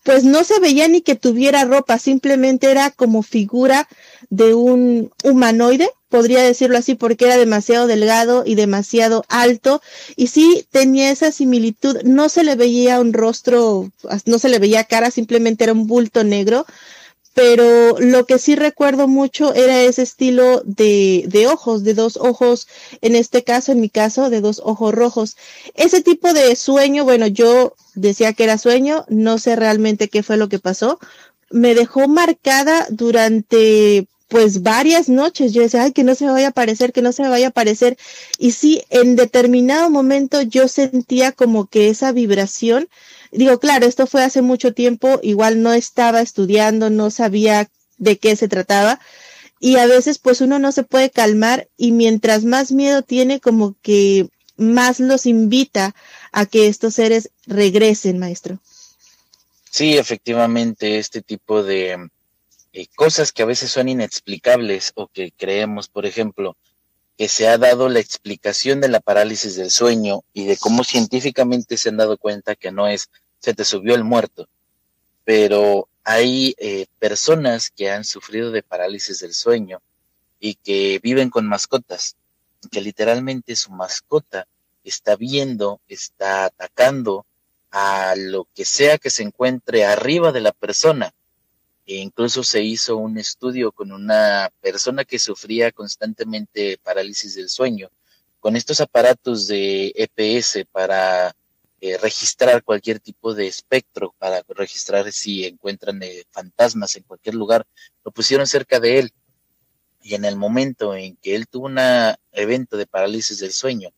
[0.03, 3.87] pues no se veía ni que tuviera ropa, simplemente era como figura
[4.29, 9.81] de un humanoide, podría decirlo así, porque era demasiado delgado y demasiado alto,
[10.15, 13.91] y sí tenía esa similitud, no se le veía un rostro,
[14.25, 16.65] no se le veía cara, simplemente era un bulto negro,
[17.33, 22.67] pero lo que sí recuerdo mucho era ese estilo de, de, ojos, de dos ojos,
[23.01, 25.37] en este caso, en mi caso, de dos ojos rojos.
[25.75, 30.37] Ese tipo de sueño, bueno, yo decía que era sueño, no sé realmente qué fue
[30.37, 30.99] lo que pasó,
[31.49, 35.51] me dejó marcada durante pues varias noches.
[35.51, 37.47] Yo decía, ay, que no se me vaya a aparecer, que no se me vaya
[37.47, 37.97] a aparecer.
[38.39, 42.87] Y sí, en determinado momento yo sentía como que esa vibración
[43.31, 48.35] Digo, claro, esto fue hace mucho tiempo, igual no estaba estudiando, no sabía de qué
[48.35, 48.99] se trataba
[49.61, 53.75] y a veces pues uno no se puede calmar y mientras más miedo tiene como
[53.81, 55.95] que más los invita
[56.31, 58.59] a que estos seres regresen, maestro.
[59.69, 62.09] Sí, efectivamente, este tipo de
[62.73, 66.57] eh, cosas que a veces son inexplicables o que creemos, por ejemplo,
[67.17, 71.77] que se ha dado la explicación de la parálisis del sueño y de cómo científicamente
[71.77, 73.09] se han dado cuenta que no es
[73.41, 74.47] se te subió el muerto,
[75.25, 79.81] pero hay eh, personas que han sufrido de parálisis del sueño
[80.39, 82.15] y que viven con mascotas,
[82.71, 84.47] que literalmente su mascota
[84.83, 87.25] está viendo, está atacando
[87.71, 91.13] a lo que sea que se encuentre arriba de la persona.
[91.85, 97.89] E incluso se hizo un estudio con una persona que sufría constantemente parálisis del sueño,
[98.39, 101.35] con estos aparatos de EPS para
[101.83, 107.65] eh, registrar cualquier tipo de espectro, para registrar si encuentran eh, fantasmas en cualquier lugar,
[108.05, 109.13] lo pusieron cerca de él.
[110.03, 111.79] Y en el momento en que él tuvo un
[112.31, 113.89] evento de parálisis del sueño,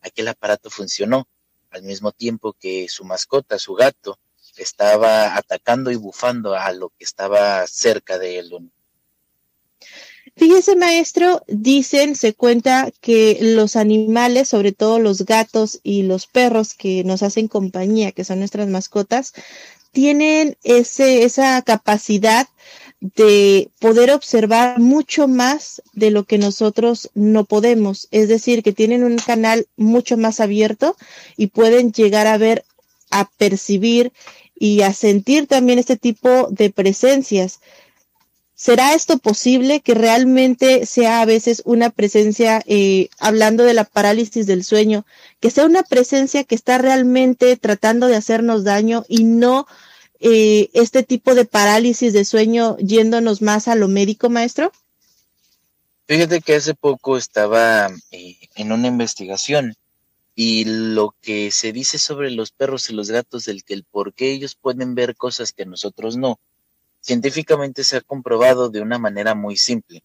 [0.00, 1.26] aquel aparato funcionó,
[1.70, 4.20] al mismo tiempo que su mascota, su gato,
[4.56, 8.70] estaba atacando y bufando a lo que estaba cerca de él.
[10.34, 16.74] Fíjese, maestro, dicen, se cuenta que los animales, sobre todo los gatos y los perros
[16.74, 19.34] que nos hacen compañía, que son nuestras mascotas,
[19.92, 22.48] tienen ese, esa capacidad
[23.00, 28.08] de poder observar mucho más de lo que nosotros no podemos.
[28.10, 30.96] Es decir, que tienen un canal mucho más abierto
[31.36, 32.64] y pueden llegar a ver,
[33.10, 34.12] a percibir
[34.54, 37.60] y a sentir también este tipo de presencias.
[38.62, 44.46] ¿Será esto posible que realmente sea a veces una presencia, eh, hablando de la parálisis
[44.46, 45.04] del sueño,
[45.40, 49.66] que sea una presencia que está realmente tratando de hacernos daño y no
[50.20, 54.70] eh, este tipo de parálisis de sueño yéndonos más a lo médico, maestro?
[56.06, 59.74] Fíjate que hace poco estaba eh, en una investigación
[60.36, 64.14] y lo que se dice sobre los perros y los gatos, del que el por
[64.14, 66.38] qué ellos pueden ver cosas que nosotros no,
[67.02, 70.02] científicamente se ha comprobado de una manera muy simple.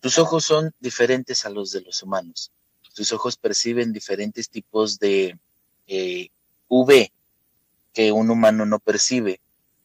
[0.00, 2.52] Tus ojos son diferentes a los de los humanos.
[2.94, 5.36] Tus ojos perciben diferentes tipos de
[5.86, 6.28] eh,
[6.68, 7.10] UV
[7.92, 9.40] que un humano no percibe.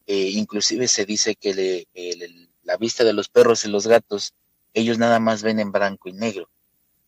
[0.08, 1.88] Eh, inclusive se dice que
[2.64, 4.34] la vista de los perros y los gatos,
[4.74, 6.50] ellos nada más ven en blanco y negro.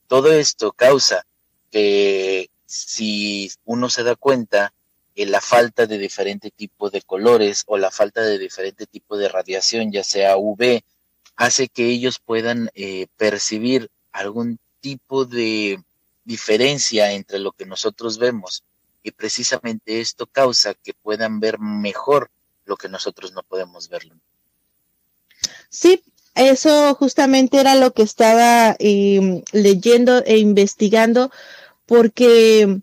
[0.08, 1.26] Todo esto causa
[1.72, 4.74] que si uno se da cuenta,
[5.16, 9.30] eh, la falta de diferente tipo de colores o la falta de diferente tipo de
[9.30, 10.84] radiación, ya sea UV,
[11.36, 15.82] hace que ellos puedan eh, percibir algún tipo de
[16.26, 18.64] diferencia entre lo que nosotros vemos.
[19.04, 22.30] Y precisamente esto causa que puedan ver mejor
[22.66, 24.16] lo que nosotros no podemos verlo.
[25.70, 26.02] Sí,
[26.36, 31.32] eso justamente era lo que estaba eh, leyendo e investigando
[31.86, 32.80] porque,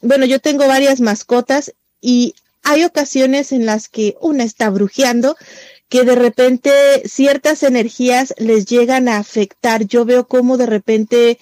[0.00, 5.36] bueno, yo tengo varias mascotas y hay ocasiones en las que una está brujeando,
[5.88, 6.70] que de repente
[7.06, 9.86] ciertas energías les llegan a afectar.
[9.86, 11.38] Yo veo cómo de repente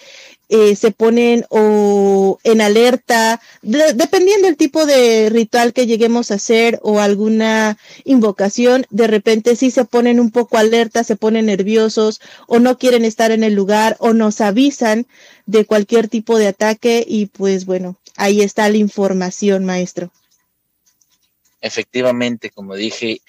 [0.48, 6.78] eh, se ponen o en alerta, dependiendo del tipo de ritual que lleguemos a hacer
[6.82, 12.60] o alguna invocación, de repente sí se ponen un poco alerta, se ponen nerviosos o
[12.60, 15.06] no quieren estar en el lugar o nos avisan
[15.46, 20.12] de cualquier tipo de ataque y pues bueno, ahí está la información, maestro.
[21.60, 23.20] Efectivamente, como dije,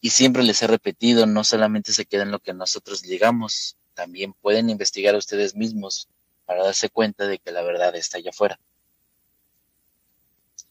[0.00, 4.32] y siempre les he repetido, no solamente se queda en lo que nosotros digamos, también
[4.34, 6.08] pueden investigar ustedes mismos
[6.46, 8.58] para darse cuenta de que la verdad está allá afuera.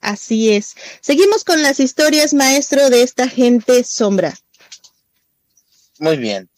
[0.01, 0.76] Así es.
[1.01, 4.38] Seguimos con las historias, maestro, de esta gente sombra.
[5.97, 6.49] Muy bien.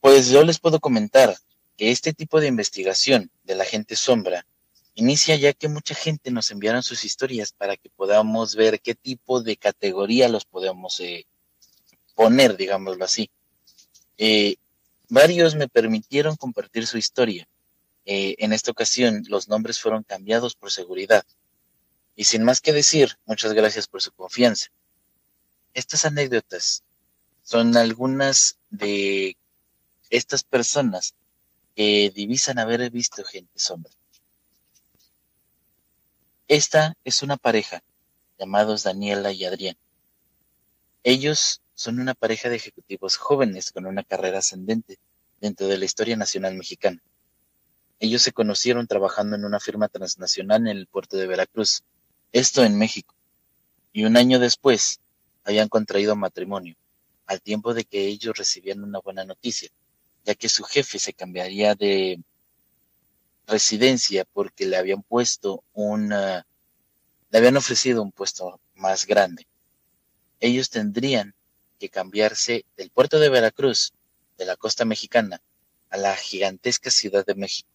[0.00, 1.34] Pues yo les puedo comentar
[1.76, 4.46] que este tipo de investigación de la gente sombra
[4.94, 9.42] inicia ya que mucha gente nos enviaron sus historias para que podamos ver qué tipo
[9.42, 11.26] de categoría los podemos eh,
[12.14, 13.30] poner, digámoslo así.
[14.18, 14.56] Eh,
[15.08, 17.48] varios me permitieron compartir su historia.
[18.04, 21.24] Eh, en esta ocasión los nombres fueron cambiados por seguridad.
[22.14, 24.66] Y sin más que decir, muchas gracias por su confianza.
[25.72, 26.82] Estas anécdotas
[27.42, 29.36] son algunas de
[30.10, 31.14] estas personas
[31.74, 33.92] que divisan haber visto gente sombra.
[36.52, 37.82] Esta es una pareja
[38.38, 39.74] llamados Daniela y Adrián.
[41.02, 44.98] Ellos son una pareja de ejecutivos jóvenes con una carrera ascendente
[45.40, 47.00] dentro de la historia nacional mexicana.
[48.00, 51.84] Ellos se conocieron trabajando en una firma transnacional en el puerto de Veracruz,
[52.32, 53.14] esto en México,
[53.94, 55.00] y un año después
[55.44, 56.76] habían contraído matrimonio,
[57.24, 59.70] al tiempo de que ellos recibían una buena noticia,
[60.26, 62.20] ya que su jefe se cambiaría de
[63.52, 66.46] residencia porque le habían puesto una,
[67.30, 69.46] le habían ofrecido un puesto más grande.
[70.40, 71.34] Ellos tendrían
[71.78, 73.92] que cambiarse del puerto de Veracruz,
[74.38, 75.40] de la costa mexicana,
[75.90, 77.68] a la gigantesca Ciudad de México.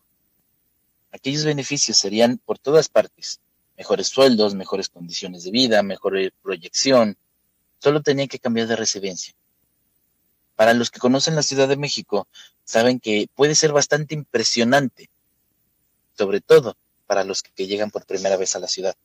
[1.11, 3.39] Aquellos beneficios serían por todas partes,
[3.77, 7.17] mejores sueldos, mejores condiciones de vida, mejor proyección,
[7.79, 9.33] solo tenían que cambiar de residencia.
[10.55, 12.27] Para los que conocen la Ciudad de México,
[12.63, 15.11] saben que puede ser bastante impresionante
[16.17, 18.95] sobre todo para los que llegan por primera vez a la ciudad.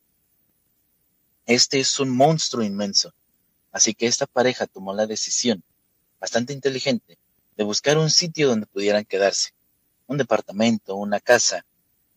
[1.47, 3.13] Este es un monstruo inmenso,
[3.71, 5.63] así que esta pareja tomó la decisión,
[6.21, 7.19] bastante inteligente,
[7.57, 9.51] de buscar un sitio donde pudieran quedarse,
[10.07, 11.65] un departamento, una casa,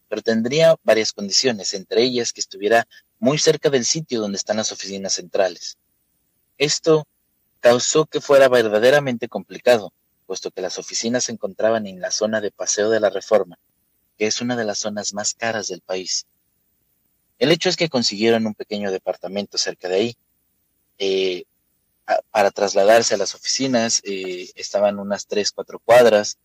[0.08, 2.88] pero tendría varias condiciones, entre ellas que estuviera
[3.20, 5.78] muy cerca del sitio donde están las oficinas centrales.
[6.58, 7.08] Esto
[7.60, 9.92] causó que fuera verdaderamente complicado,
[10.26, 13.58] puesto que las oficinas se encontraban en la zona de paseo de la Reforma,
[14.18, 16.26] que es una de las zonas más caras del país.
[17.38, 20.18] El hecho es que consiguieron un pequeño departamento cerca de ahí.
[20.98, 21.44] Eh,
[22.32, 26.38] para trasladarse a las oficinas eh, estaban unas tres, cuatro cuadras.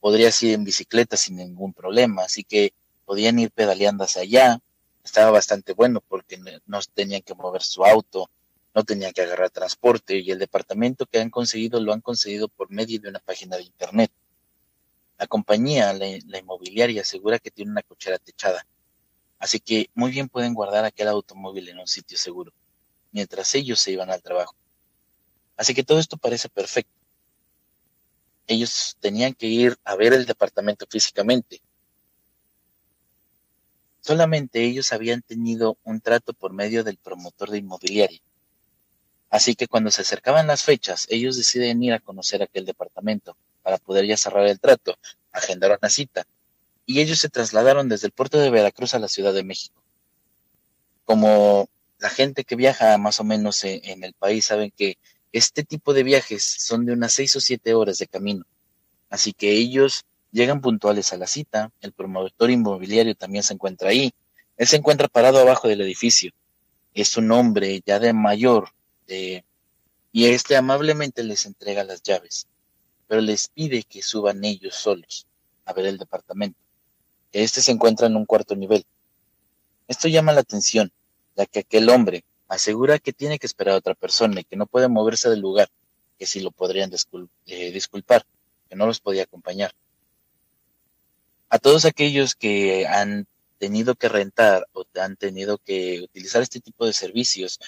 [0.00, 2.72] Podría ir en bicicleta sin ningún problema, así que
[3.04, 4.58] podían ir pedaleando hacia allá.
[5.04, 8.28] Estaba bastante bueno porque no tenían que mover su auto,
[8.74, 12.70] no tenían que agarrar transporte y el departamento que han conseguido lo han conseguido por
[12.70, 14.10] medio de una página de internet.
[15.18, 18.66] La compañía, la, inmobiliaria, asegura que tiene una cochera techada.
[19.38, 22.52] Así que muy bien pueden guardar aquel automóvil en un sitio seguro,
[23.12, 24.54] mientras ellos se iban al trabajo.
[25.56, 26.92] Así que todo esto parece perfecto.
[28.46, 31.62] Ellos tenían que ir a ver el departamento físicamente.
[34.00, 38.20] Solamente ellos habían tenido un trato por medio del promotor de inmobiliaria.
[39.30, 43.36] Así que cuando se acercaban las fechas, ellos deciden ir a conocer aquel departamento
[43.66, 44.96] para poder ya cerrar el trato,
[45.32, 46.24] agendaron una cita
[46.86, 49.82] y ellos se trasladaron desde el puerto de Veracruz a la Ciudad de México.
[51.04, 54.98] Como la gente que viaja más o menos en, el país saben que
[55.32, 58.44] este tipo de viajes son de unas seis o siete horas de camino.
[59.10, 64.14] Así que ellos llegan puntuales a la cita, el promotor inmobiliario también se encuentra ahí.
[64.58, 66.30] Él se encuentra parado abajo del edificio.
[66.94, 68.68] Es un hombre ya de mayor,
[69.08, 69.42] y
[70.12, 72.46] este amablemente les entrega las llaves
[73.06, 75.26] pero les pide que suban ellos solos
[75.64, 76.58] a ver el departamento,
[77.32, 78.84] que éste se encuentra en un cuarto nivel.
[79.88, 80.92] Esto llama la atención,
[81.36, 84.66] ya que aquel hombre asegura que tiene que esperar a otra persona y que no
[84.66, 85.68] puede moverse del lugar,
[86.18, 86.90] que si lo podrían
[87.46, 88.24] eh, disculpar,
[88.68, 89.72] que no los podía acompañar.
[91.48, 93.26] A todos aquellos que han
[93.58, 97.60] tenido que rentar o han tenido que utilizar este tipo de servicios,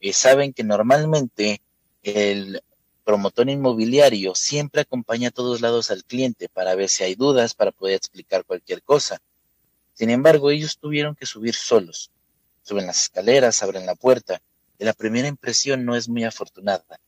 [0.00, 1.62] eh, saben que normalmente
[2.02, 2.62] el
[3.06, 7.70] promotor inmobiliario siempre acompaña a todos lados al cliente para ver si hay dudas, para
[7.70, 9.22] poder explicar cualquier cosa.
[9.94, 12.10] Sin embargo, ellos tuvieron que subir solos.
[12.62, 14.42] Suben las escaleras, abren la puerta,
[14.76, 16.98] y la primera impresión no es muy afortunada.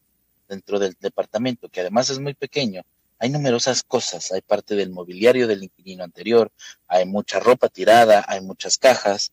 [0.48, 2.82] Dentro del departamento, que además es muy pequeño,
[3.18, 4.30] hay numerosas cosas.
[4.30, 6.52] Hay parte del mobiliario del inquilino anterior,
[6.86, 9.32] hay mucha ropa tirada, hay muchas cajas,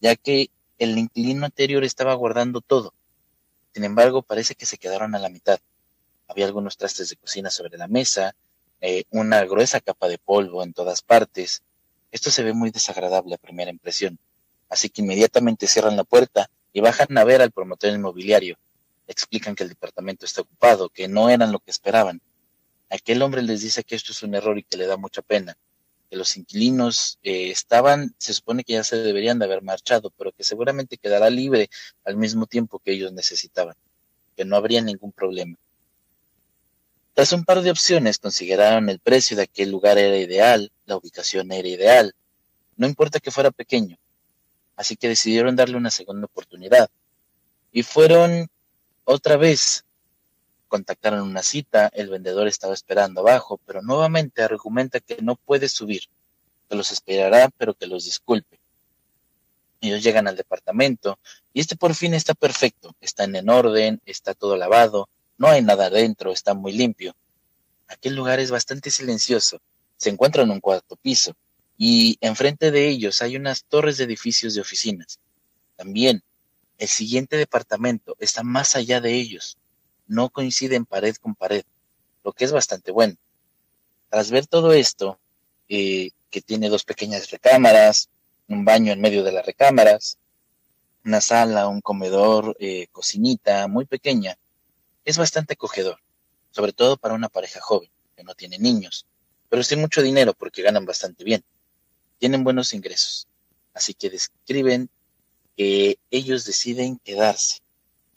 [0.00, 2.94] ya que el inquilino anterior estaba guardando todo.
[3.74, 5.58] Sin embargo, parece que se quedaron a la mitad
[6.28, 8.34] había algunos trastes de cocina sobre la mesa,
[8.80, 11.62] eh, una gruesa capa de polvo en todas partes.
[12.10, 14.18] Esto se ve muy desagradable a primera impresión,
[14.68, 18.58] así que inmediatamente cierran la puerta y bajan a ver al promotor inmobiliario.
[19.06, 22.20] Explican que el departamento está ocupado, que no eran lo que esperaban.
[22.90, 25.56] Aquel hombre les dice que esto es un error y que le da mucha pena,
[26.10, 30.32] que los inquilinos eh, estaban, se supone que ya se deberían de haber marchado, pero
[30.32, 31.70] que seguramente quedará libre
[32.04, 33.74] al mismo tiempo que ellos necesitaban,
[34.36, 35.56] que no habría ningún problema.
[37.16, 41.50] Tras un par de opciones consideraron el precio de aquel lugar era ideal, la ubicación
[41.50, 42.14] era ideal,
[42.76, 43.96] no importa que fuera pequeño,
[44.76, 46.90] así que decidieron darle una segunda oportunidad.
[47.72, 48.48] Y fueron
[49.04, 49.86] otra vez
[50.68, 56.02] contactaron una cita, el vendedor estaba esperando abajo, pero nuevamente argumenta que no puede subir,
[56.68, 58.60] que los esperará, pero que los disculpe.
[59.80, 61.18] Ellos llegan al departamento
[61.54, 65.08] y este por fin está perfecto, está en orden, está todo lavado,
[65.38, 67.14] no hay nada adentro, está muy limpio.
[67.88, 69.60] Aquel lugar es bastante silencioso,
[69.96, 71.34] se encuentra en un cuarto piso
[71.78, 75.20] y enfrente de ellos hay unas torres de edificios de oficinas.
[75.76, 76.22] También
[76.78, 79.58] el siguiente departamento está más allá de ellos,
[80.06, 81.64] no coinciden pared con pared,
[82.24, 83.16] lo que es bastante bueno.
[84.10, 85.18] Tras ver todo esto,
[85.68, 88.08] eh, que tiene dos pequeñas recámaras,
[88.48, 90.18] un baño en medio de las recámaras,
[91.04, 94.36] una sala, un comedor, eh, cocinita muy pequeña,
[95.06, 96.00] es bastante acogedor,
[96.50, 99.06] sobre todo para una pareja joven que no tiene niños,
[99.48, 101.44] pero sin mucho dinero porque ganan bastante bien.
[102.18, 103.28] Tienen buenos ingresos,
[103.72, 104.90] así que describen
[105.56, 107.60] que ellos deciden quedarse,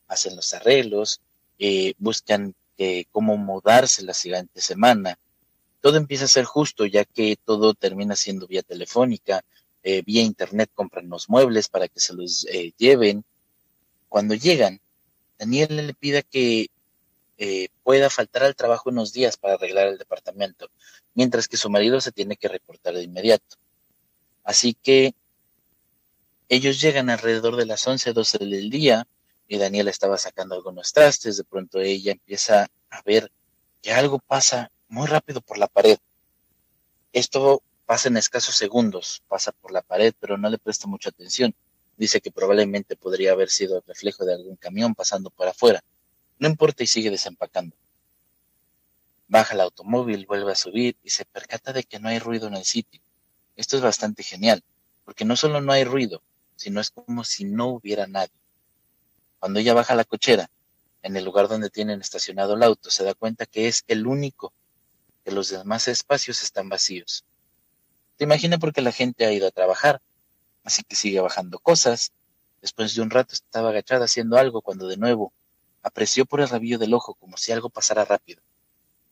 [0.07, 1.21] hacen los arreglos,
[1.59, 5.19] eh, buscan eh, cómo mudarse la siguiente semana.
[5.81, 9.43] Todo empieza a ser justo, ya que todo termina siendo vía telefónica,
[9.83, 13.23] eh, vía internet compran los muebles para que se los lleven.
[14.09, 14.81] Cuando llegan,
[15.37, 16.69] Daniel le pide que
[17.83, 20.69] pueda faltar al trabajo unos días para arreglar el departamento,
[21.13, 23.57] mientras que su marido se tiene que reportar de inmediato.
[24.43, 25.13] Así que
[26.49, 29.07] ellos llegan alrededor de las 11, 12 del día,
[29.47, 33.31] y Daniela estaba sacando algunos trastes, de pronto ella empieza a ver
[33.81, 35.97] que algo pasa muy rápido por la pared.
[37.13, 41.55] Esto pasa en escasos segundos, pasa por la pared, pero no le presta mucha atención.
[41.97, 45.83] Dice que probablemente podría haber sido el reflejo de algún camión pasando por afuera.
[46.39, 47.75] No importa y sigue desempacando.
[49.27, 52.55] Baja el automóvil, vuelve a subir y se percata de que no hay ruido en
[52.55, 53.01] el sitio.
[53.57, 54.63] Esto es bastante genial,
[55.03, 56.23] porque no solo no hay ruido,
[56.55, 58.31] sino es como si no hubiera nadie.
[59.37, 60.49] Cuando ella baja la cochera,
[61.03, 64.53] en el lugar donde tienen estacionado el auto, se da cuenta que es el único,
[65.25, 67.25] que los demás espacios están vacíos.
[68.15, 70.01] Te imagina porque la gente ha ido a trabajar,
[70.63, 72.13] así que sigue bajando cosas.
[72.61, 75.33] Después de un rato estaba agachada haciendo algo cuando de nuevo
[75.83, 78.41] apreció por el rabillo del ojo como si algo pasara rápido.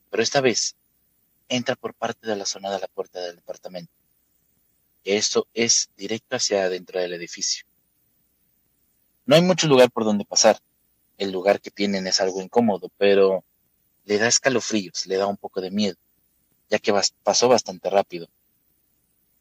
[0.09, 0.75] Pero esta vez
[1.49, 3.91] entra por parte de la zona de la puerta del departamento.
[5.03, 7.65] Esto es directo hacia adentro del edificio.
[9.25, 10.59] No hay mucho lugar por donde pasar.
[11.17, 13.43] El lugar que tienen es algo incómodo, pero
[14.05, 15.95] le da escalofríos, le da un poco de miedo,
[16.69, 16.93] ya que
[17.23, 18.27] pasó bastante rápido.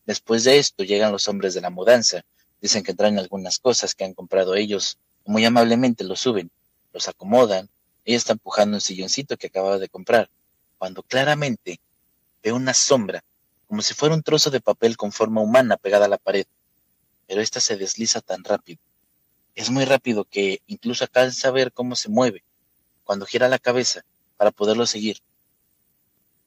[0.07, 2.25] Después de esto llegan los hombres de la mudanza,
[2.61, 6.51] dicen que traen algunas cosas que han comprado ellos, muy amablemente los suben,
[6.97, 7.69] los acomodan,
[8.05, 10.29] ella está empujando un silloncito que acababa de comprar,
[10.79, 11.79] cuando claramente
[12.43, 13.23] ve una sombra,
[13.69, 16.47] como si fuera un trozo de papel con forma humana pegada a la pared,
[17.29, 18.81] pero ésta se desliza tan rápido
[19.57, 22.45] es muy rápido que incluso alcanza a ver cómo se mueve
[23.05, 24.05] cuando gira la cabeza
[24.37, 25.19] para poderlo seguir.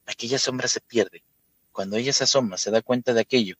[0.06, 1.24] Aquella sombra se pierde.
[1.72, 3.56] Cuando ella se asoma, se da cuenta de aquello.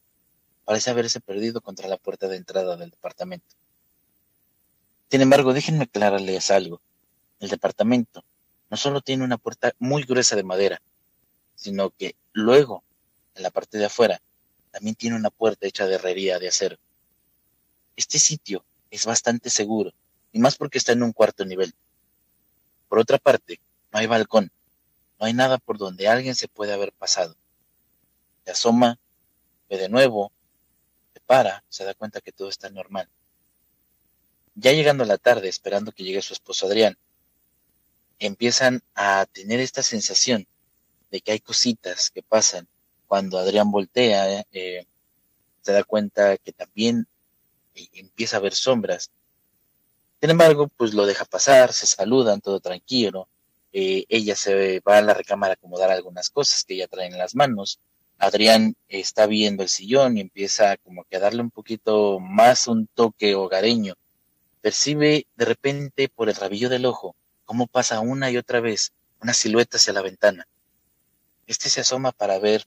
[0.64, 3.56] Parece haberse perdido contra la puerta de entrada del departamento.
[5.10, 6.80] Sin embargo, déjenme aclararles algo.
[7.40, 8.24] El departamento
[8.70, 10.80] no solo tiene una puerta muy gruesa de madera,
[11.56, 12.84] sino que luego,
[13.34, 14.20] en la parte de afuera,
[14.70, 16.76] también tiene una puerta hecha de herrería de acero.
[17.96, 19.92] Este sitio es bastante seguro,
[20.32, 21.74] y más porque está en un cuarto nivel.
[22.88, 23.58] Por otra parte,
[23.92, 24.52] no hay balcón,
[25.18, 27.34] no hay nada por donde alguien se puede haber pasado.
[28.44, 28.96] Se asoma,
[29.68, 30.30] ve de nuevo,
[31.12, 33.08] se para, se da cuenta que todo está normal.
[34.62, 36.98] Ya llegando la tarde, esperando que llegue su esposo Adrián,
[38.18, 40.46] empiezan a tener esta sensación
[41.10, 42.68] de que hay cositas que pasan.
[43.06, 44.84] Cuando Adrián voltea, eh,
[45.62, 47.06] se da cuenta que también
[47.94, 49.10] empieza a ver sombras.
[50.20, 53.28] Sin embargo, pues lo deja pasar, se saludan, todo tranquilo.
[53.72, 57.16] Eh, ella se va a la recámara a acomodar algunas cosas que ella trae en
[57.16, 57.80] las manos.
[58.18, 62.86] Adrián está viendo el sillón y empieza como que a darle un poquito más un
[62.88, 63.94] toque hogareño.
[64.60, 69.34] Percibe de repente por el rabillo del ojo cómo pasa una y otra vez una
[69.34, 70.46] silueta hacia la ventana.
[71.46, 72.64] Este se asoma para ver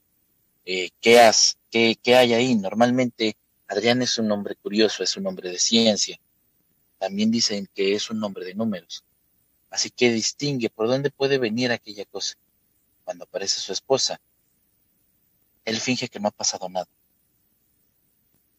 [0.66, 1.32] eh, qué,
[1.72, 2.56] qué, qué hay ahí.
[2.56, 3.38] Normalmente
[3.68, 6.20] Adrián es un hombre curioso, es un hombre de ciencia.
[7.00, 9.04] También dicen que es un hombre de números.
[9.70, 12.36] Así que distingue por dónde puede venir aquella cosa.
[13.04, 14.20] Cuando aparece su esposa,
[15.66, 16.88] él finge que no ha pasado nada.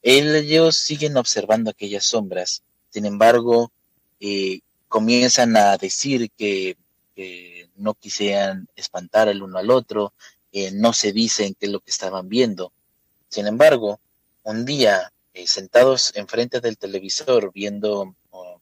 [0.03, 2.63] Ellos siguen observando aquellas sombras,
[2.95, 3.73] sin embargo,
[4.21, 6.77] eh, comienzan a decir que,
[7.77, 10.13] no quisieran espantar el uno al otro,
[10.75, 12.73] no se dicen qué es lo que estaban viendo.
[13.29, 13.99] Sin embargo,
[14.45, 18.61] un día, eh, sentados enfrente del televisor viendo oh,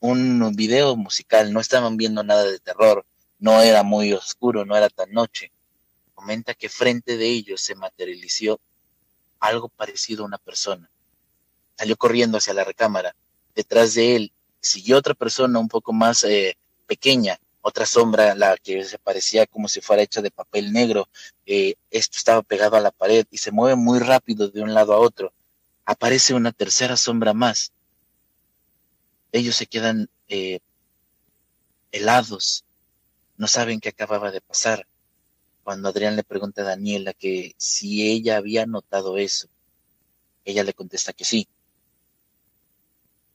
[0.00, 3.06] un video musical, no estaban viendo nada de terror,
[3.38, 5.52] no era muy oscuro, no era tan noche.
[6.14, 8.60] Comenta que frente de ellos se materializó
[9.38, 10.91] algo parecido a una persona.
[11.76, 13.14] Salió corriendo hacia la recámara.
[13.54, 16.56] Detrás de él siguió otra persona un poco más eh,
[16.86, 21.08] pequeña, otra sombra, la que se parecía como si fuera hecha de papel negro.
[21.46, 24.92] Eh, esto estaba pegado a la pared y se mueve muy rápido de un lado
[24.92, 25.32] a otro.
[25.84, 27.72] Aparece una tercera sombra más.
[29.32, 30.60] Ellos se quedan eh,
[31.90, 32.64] helados,
[33.36, 34.86] no saben qué acababa de pasar.
[35.62, 39.48] Cuando Adrián le pregunta a Daniela que si ella había notado eso,
[40.44, 41.48] ella le contesta que sí,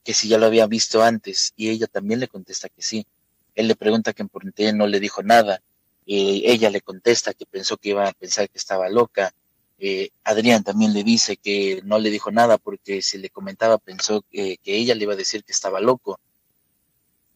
[0.08, 3.06] que si ya lo había visto antes, y ella también le contesta que sí.
[3.54, 5.60] Él le pregunta que por qué no le dijo nada,
[6.06, 9.34] y ella le contesta que pensó que iba a pensar que estaba loca.
[9.78, 14.24] Eh, Adrián también le dice que no le dijo nada porque si le comentaba pensó
[14.32, 16.18] que ella le iba a decir que estaba loco.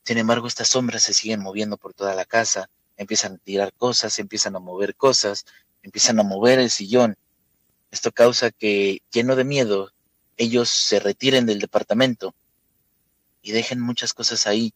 [0.03, 4.19] Sin embargo, estas sombras se siguen moviendo por toda la casa, empiezan a tirar cosas,
[4.19, 5.45] empiezan a mover cosas,
[5.83, 7.19] empiezan a mover el sillón.
[7.91, 9.93] Esto causa que, lleno de miedo,
[10.39, 12.35] ellos se retiren del departamento
[13.43, 14.73] y dejen muchas cosas ahí.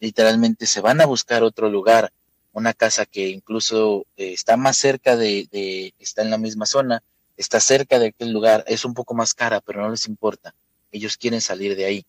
[0.00, 2.12] Literalmente se van a buscar otro lugar,
[2.52, 7.02] una casa que incluso eh, está más cerca de, de, está en la misma zona,
[7.36, 10.54] está cerca de aquel lugar, es un poco más cara, pero no les importa.
[10.92, 12.06] Ellos quieren salir de ahí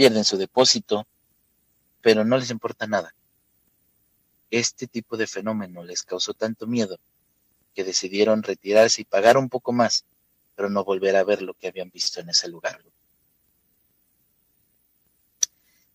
[0.00, 1.06] pierden su depósito,
[2.00, 3.14] pero no les importa nada.
[4.50, 6.98] Este tipo de fenómeno les causó tanto miedo
[7.74, 10.04] que decidieron retirarse y pagar un poco más,
[10.56, 12.80] pero no volver a ver lo que habían visto en ese lugar.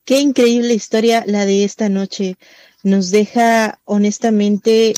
[0.06, 2.38] Qué increíble historia la de esta noche.
[2.84, 4.94] Nos deja honestamente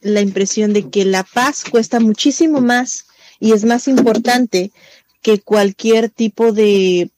[0.00, 3.06] la impresión de que la paz cuesta muchísimo más
[3.40, 4.72] y es más importante
[5.20, 7.10] que cualquier tipo de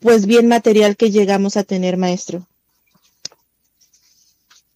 [0.00, 2.46] pues bien material que llegamos a tener, maestro.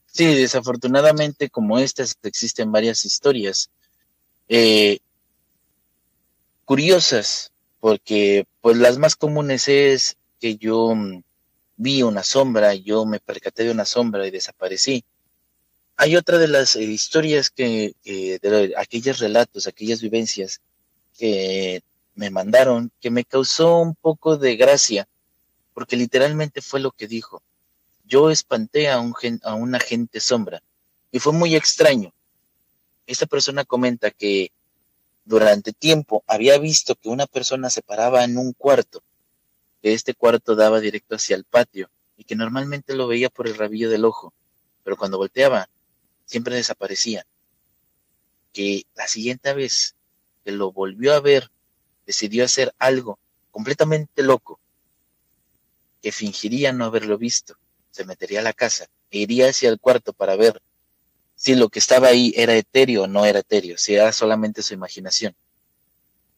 [0.07, 3.71] Sí, desafortunadamente como estas existen varias historias
[4.49, 4.99] eh,
[6.65, 11.23] curiosas, porque pues las más comunes es que yo mm,
[11.83, 15.05] vi una sombra, yo me percaté de una sombra y desaparecí.
[15.97, 20.61] Hay otra de las eh, historias que, de aquellos relatos, aquellas vivencias
[21.19, 21.83] que
[22.15, 25.09] me mandaron, que me causó un poco de gracia,
[25.75, 27.43] porque literalmente fue lo que dijo.
[28.07, 30.63] Yo espanté a, un, a una gente sombra
[31.11, 32.13] y fue muy extraño.
[33.07, 34.53] Esta persona comenta que
[35.25, 39.03] durante tiempo había visto que una persona se paraba en un cuarto,
[39.83, 43.57] que este cuarto daba directo hacia el patio y que normalmente lo veía por el
[43.57, 44.33] rabillo del ojo,
[44.85, 45.69] pero cuando volteaba
[46.25, 47.27] siempre desaparecía.
[48.53, 49.97] Que la siguiente vez
[50.45, 51.51] que lo volvió a ver,
[52.07, 53.19] decidió hacer algo
[53.51, 54.61] completamente loco
[56.01, 57.57] que fingiría no haberlo visto.
[57.91, 60.61] Se metería a la casa e iría hacia el cuarto para ver
[61.35, 64.75] si lo que estaba ahí era etéreo o no era etéreo, si era solamente su
[64.75, 65.35] imaginación.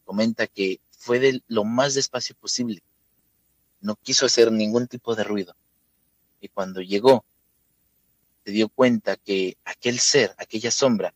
[0.03, 2.81] Comenta que fue de lo más despacio posible.
[3.85, 5.55] No quiso hacer ningún tipo de ruido.
[6.41, 7.23] Y cuando llegó,
[8.43, 11.13] se dio cuenta que aquel ser, aquella sombra,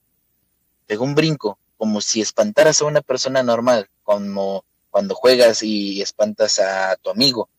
[0.85, 6.59] pegó un brinco como si espantaras a una persona normal, como cuando juegas y espantas
[6.59, 7.49] a tu amigo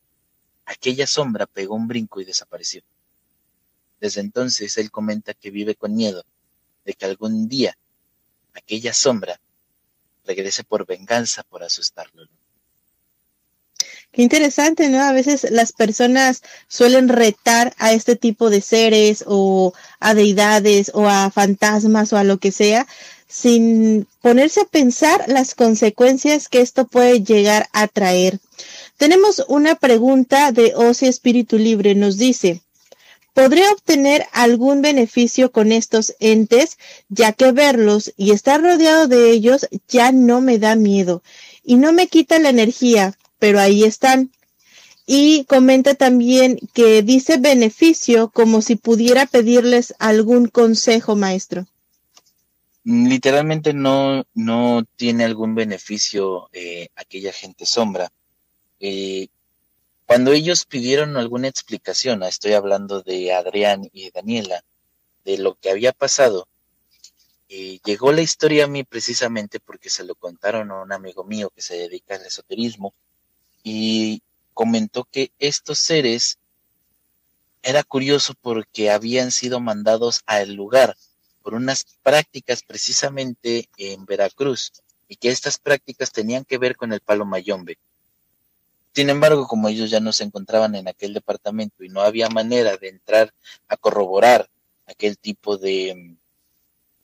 [0.70, 2.82] aquella sombra pegó un brinco y desapareció.
[4.00, 6.24] Desde entonces él comenta que vive con miedo
[6.84, 7.76] de que algún día
[8.54, 9.40] aquella sombra
[10.24, 12.22] regrese por venganza por asustarlo.
[14.12, 15.00] Qué interesante, ¿no?
[15.02, 21.08] A veces las personas suelen retar a este tipo de seres o a deidades o
[21.08, 22.86] a fantasmas o a lo que sea
[23.28, 28.40] sin ponerse a pensar las consecuencias que esto puede llegar a traer.
[28.96, 31.94] Tenemos una pregunta de Osi Espíritu Libre.
[31.94, 32.60] Nos dice,
[33.32, 36.76] ¿podré obtener algún beneficio con estos entes,
[37.08, 41.22] ya que verlos y estar rodeado de ellos ya no me da miedo
[41.62, 44.30] y no me quita la energía, pero ahí están?
[45.06, 51.66] Y comenta también que dice beneficio como si pudiera pedirles algún consejo, maestro.
[52.84, 58.12] Literalmente no, no tiene algún beneficio eh, aquella gente sombra
[58.80, 59.28] eh,
[60.06, 64.64] cuando ellos pidieron alguna explicación, estoy hablando de Adrián y Daniela,
[65.24, 66.48] de lo que había pasado,
[67.48, 71.50] eh, llegó la historia a mí precisamente porque se lo contaron a un amigo mío
[71.54, 72.94] que se dedica al esoterismo
[73.62, 74.22] y
[74.54, 76.38] comentó que estos seres
[77.62, 80.96] era curioso porque habían sido mandados al lugar
[81.42, 84.72] por unas prácticas precisamente en Veracruz
[85.08, 87.78] y que estas prácticas tenían que ver con el palo mayombe.
[88.92, 92.76] Sin embargo, como ellos ya no se encontraban en aquel departamento y no había manera
[92.76, 93.32] de entrar
[93.68, 94.48] a corroborar
[94.86, 96.16] aquel tipo de mm,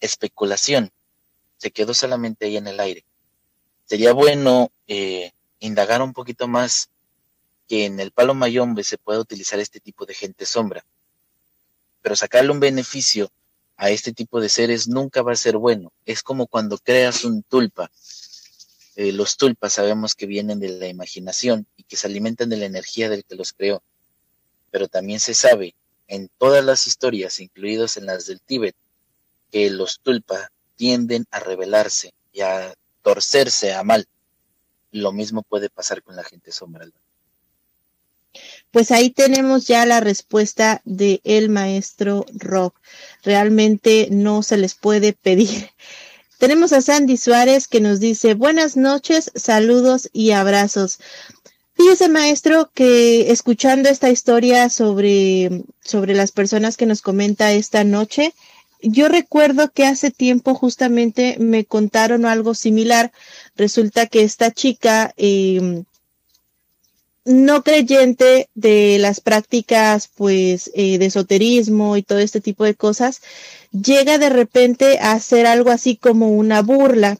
[0.00, 0.90] especulación,
[1.58, 3.04] se quedó solamente ahí en el aire.
[3.84, 5.32] Sería bueno eh,
[5.66, 6.88] indagar un poquito más
[7.68, 10.84] que en el palo mayombe se pueda utilizar este tipo de gente sombra,
[12.00, 13.30] pero sacarle un beneficio
[13.76, 15.92] a este tipo de seres nunca va a ser bueno.
[16.06, 17.90] Es como cuando creas un tulpa
[18.96, 22.64] eh, los tulpas sabemos que vienen de la imaginación y que se alimentan de la
[22.64, 23.82] energía del que los creó.
[24.70, 25.74] Pero también se sabe
[26.08, 28.74] en todas las historias, incluidas en las del Tíbet,
[29.52, 34.08] que los tulpa tienden a rebelarse y a torcerse a mal.
[34.96, 36.86] Lo mismo puede pasar con la gente sombra.
[38.70, 42.78] Pues ahí tenemos ya la respuesta de el maestro Rock.
[43.22, 45.70] Realmente no se les puede pedir
[46.38, 50.98] tenemos a Sandy Suárez que nos dice buenas noches, saludos y abrazos.
[51.74, 58.34] Fíjese, maestro, que escuchando esta historia sobre, sobre las personas que nos comenta esta noche,
[58.82, 63.12] yo recuerdo que hace tiempo justamente me contaron algo similar.
[63.56, 65.82] Resulta que esta chica eh,
[67.26, 73.20] no creyente de las prácticas pues eh, de esoterismo y todo este tipo de cosas,
[73.72, 77.18] llega de repente a hacer algo así como una burla.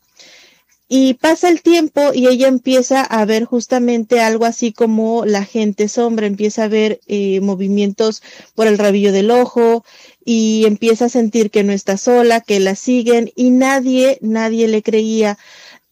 [0.89, 5.89] Y pasa el tiempo y ella empieza a ver justamente algo así como la gente
[5.89, 8.23] sombra, empieza a ver eh, movimientos
[8.55, 9.85] por el rabillo del ojo
[10.25, 14.85] y empieza a sentir que no está sola, que la siguen y nadie, nadie le
[14.85, 15.37] creía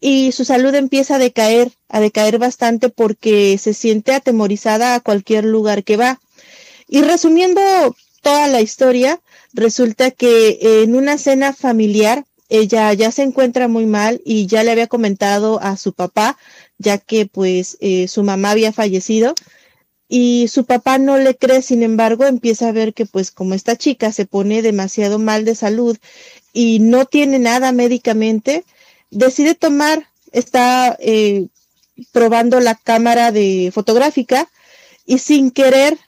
[0.06, 5.46] y su salud empieza a decaer, a decaer bastante porque se siente atemorizada a cualquier
[5.46, 6.20] lugar que va.
[6.86, 7.62] Y resumiendo
[8.20, 9.22] toda la historia,
[9.54, 14.72] resulta que en una cena familiar ella ya se encuentra muy mal y ya le
[14.72, 16.36] había comentado a su papá,
[16.76, 19.34] ya que pues eh, su mamá había fallecido
[20.06, 23.74] y su papá no le cree, sin embargo, empieza a ver que pues como esta
[23.76, 25.96] chica se pone demasiado mal de salud
[26.52, 28.64] y no tiene nada médicamente,
[29.14, 31.46] decide tomar, está eh,
[32.12, 34.48] probando la cámara de fotográfica
[35.06, 35.98] y sin querer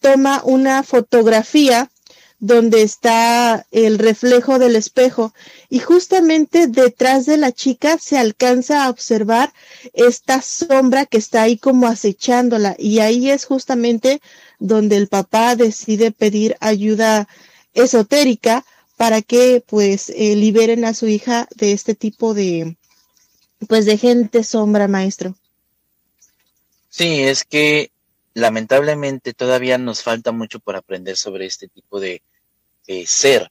[0.00, 1.90] toma una fotografía
[2.38, 5.34] donde está el reflejo del espejo.
[5.68, 9.52] Y justamente detrás de la chica se alcanza a observar
[9.92, 12.76] esta sombra que está ahí como acechándola.
[12.78, 14.22] Y ahí es justamente
[14.58, 17.28] donde el papá decide pedir ayuda
[17.74, 18.64] esotérica
[19.00, 22.76] para que pues eh, liberen a su hija de este tipo de
[23.66, 25.34] pues de gente sombra, maestro.
[26.90, 27.92] Sí, es que
[28.34, 32.20] lamentablemente todavía nos falta mucho por aprender sobre este tipo de,
[33.06, 33.50] ser.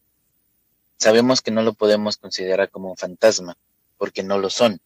[1.00, 3.58] Sabemos que no lo podemos considerar como un fantasma,
[3.98, 4.80] porque no lo son.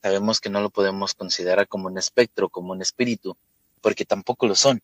[0.00, 3.36] Sabemos que no lo podemos considerar como un espectro, como un espíritu,
[3.80, 4.80] porque tampoco lo son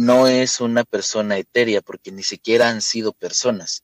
[0.00, 3.82] no es una persona etérea porque ni siquiera han sido personas.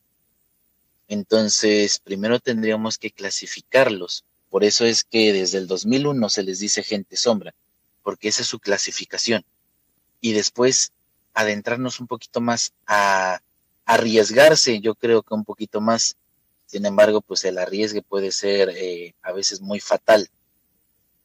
[1.07, 4.23] Entonces, primero tendríamos que clasificarlos.
[4.49, 7.53] Por eso es que desde el 2001 se les dice gente sombra,
[8.01, 9.45] porque esa es su clasificación.
[10.19, 10.91] Y después
[11.35, 13.39] adentrarnos un poquito más a
[13.85, 16.15] arriesgarse, yo creo que un poquito más.
[16.65, 20.27] Sin embargo, pues el arriesgue puede ser eh, a veces muy fatal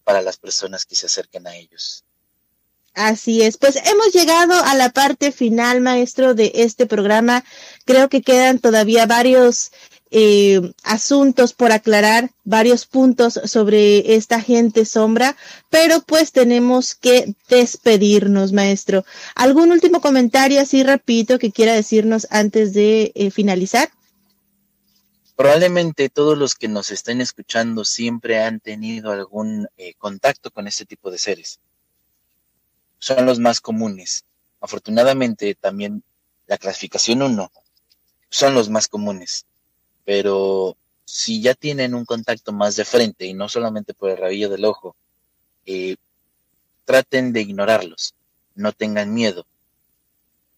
[0.05, 2.05] para las personas que se acerquen a ellos.
[2.95, 7.43] Así es, pues hemos llegado a la parte final, maestro, de este programa.
[7.87, 9.73] Creo que quedan todavía varios
[10.11, 15.39] eh, asuntos por aclarar, varios puntos sobre esta gente sombra,
[15.71, 19.07] pero pues tenemos que despedirnos, maestro.
[19.35, 23.89] ¿Algún último comentario así repito que quiera decirnos antes de eh, finalizar?
[25.35, 30.85] Probablemente todos los que nos estén escuchando siempre han tenido algún eh, contacto con este
[30.85, 31.59] tipo de seres
[33.03, 34.25] son los más comunes.
[34.61, 36.05] Afortunadamente también
[36.47, 37.51] la clasificación 1
[38.31, 39.45] son los más comunes,
[40.05, 44.49] pero si ya tienen un contacto más de frente y no solamente por el rabillo
[44.49, 44.95] del ojo,
[45.67, 45.97] eh,
[46.85, 48.15] traten de ignorarlos,
[48.55, 49.47] no tengan miedo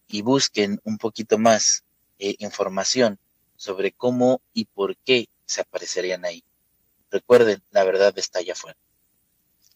[0.07, 1.83] y busquen un poquito más
[2.19, 3.17] eh, información
[3.57, 6.43] sobre cómo y por qué se aparecerían ahí.
[7.09, 8.77] Recuerden, la verdad está allá afuera.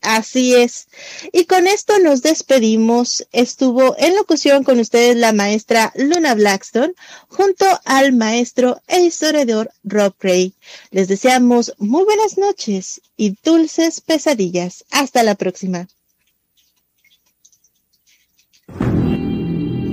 [0.02, 0.88] Así es.
[1.34, 3.28] Y con esto nos despedimos.
[3.32, 6.94] Estuvo en locución con ustedes la maestra Luna Blackstone
[7.28, 10.54] junto al maestro e historiador Rob Gray.
[10.92, 14.86] Les deseamos muy buenas noches y dulces pesadillas.
[14.92, 15.88] Hasta la próxima.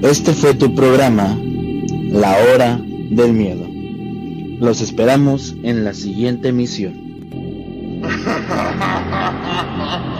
[0.03, 2.81] Este fue tu programa, La Hora
[3.11, 3.67] del Miedo.
[4.61, 6.95] Los esperamos en la siguiente emisión.
[9.11, 10.16] 好好好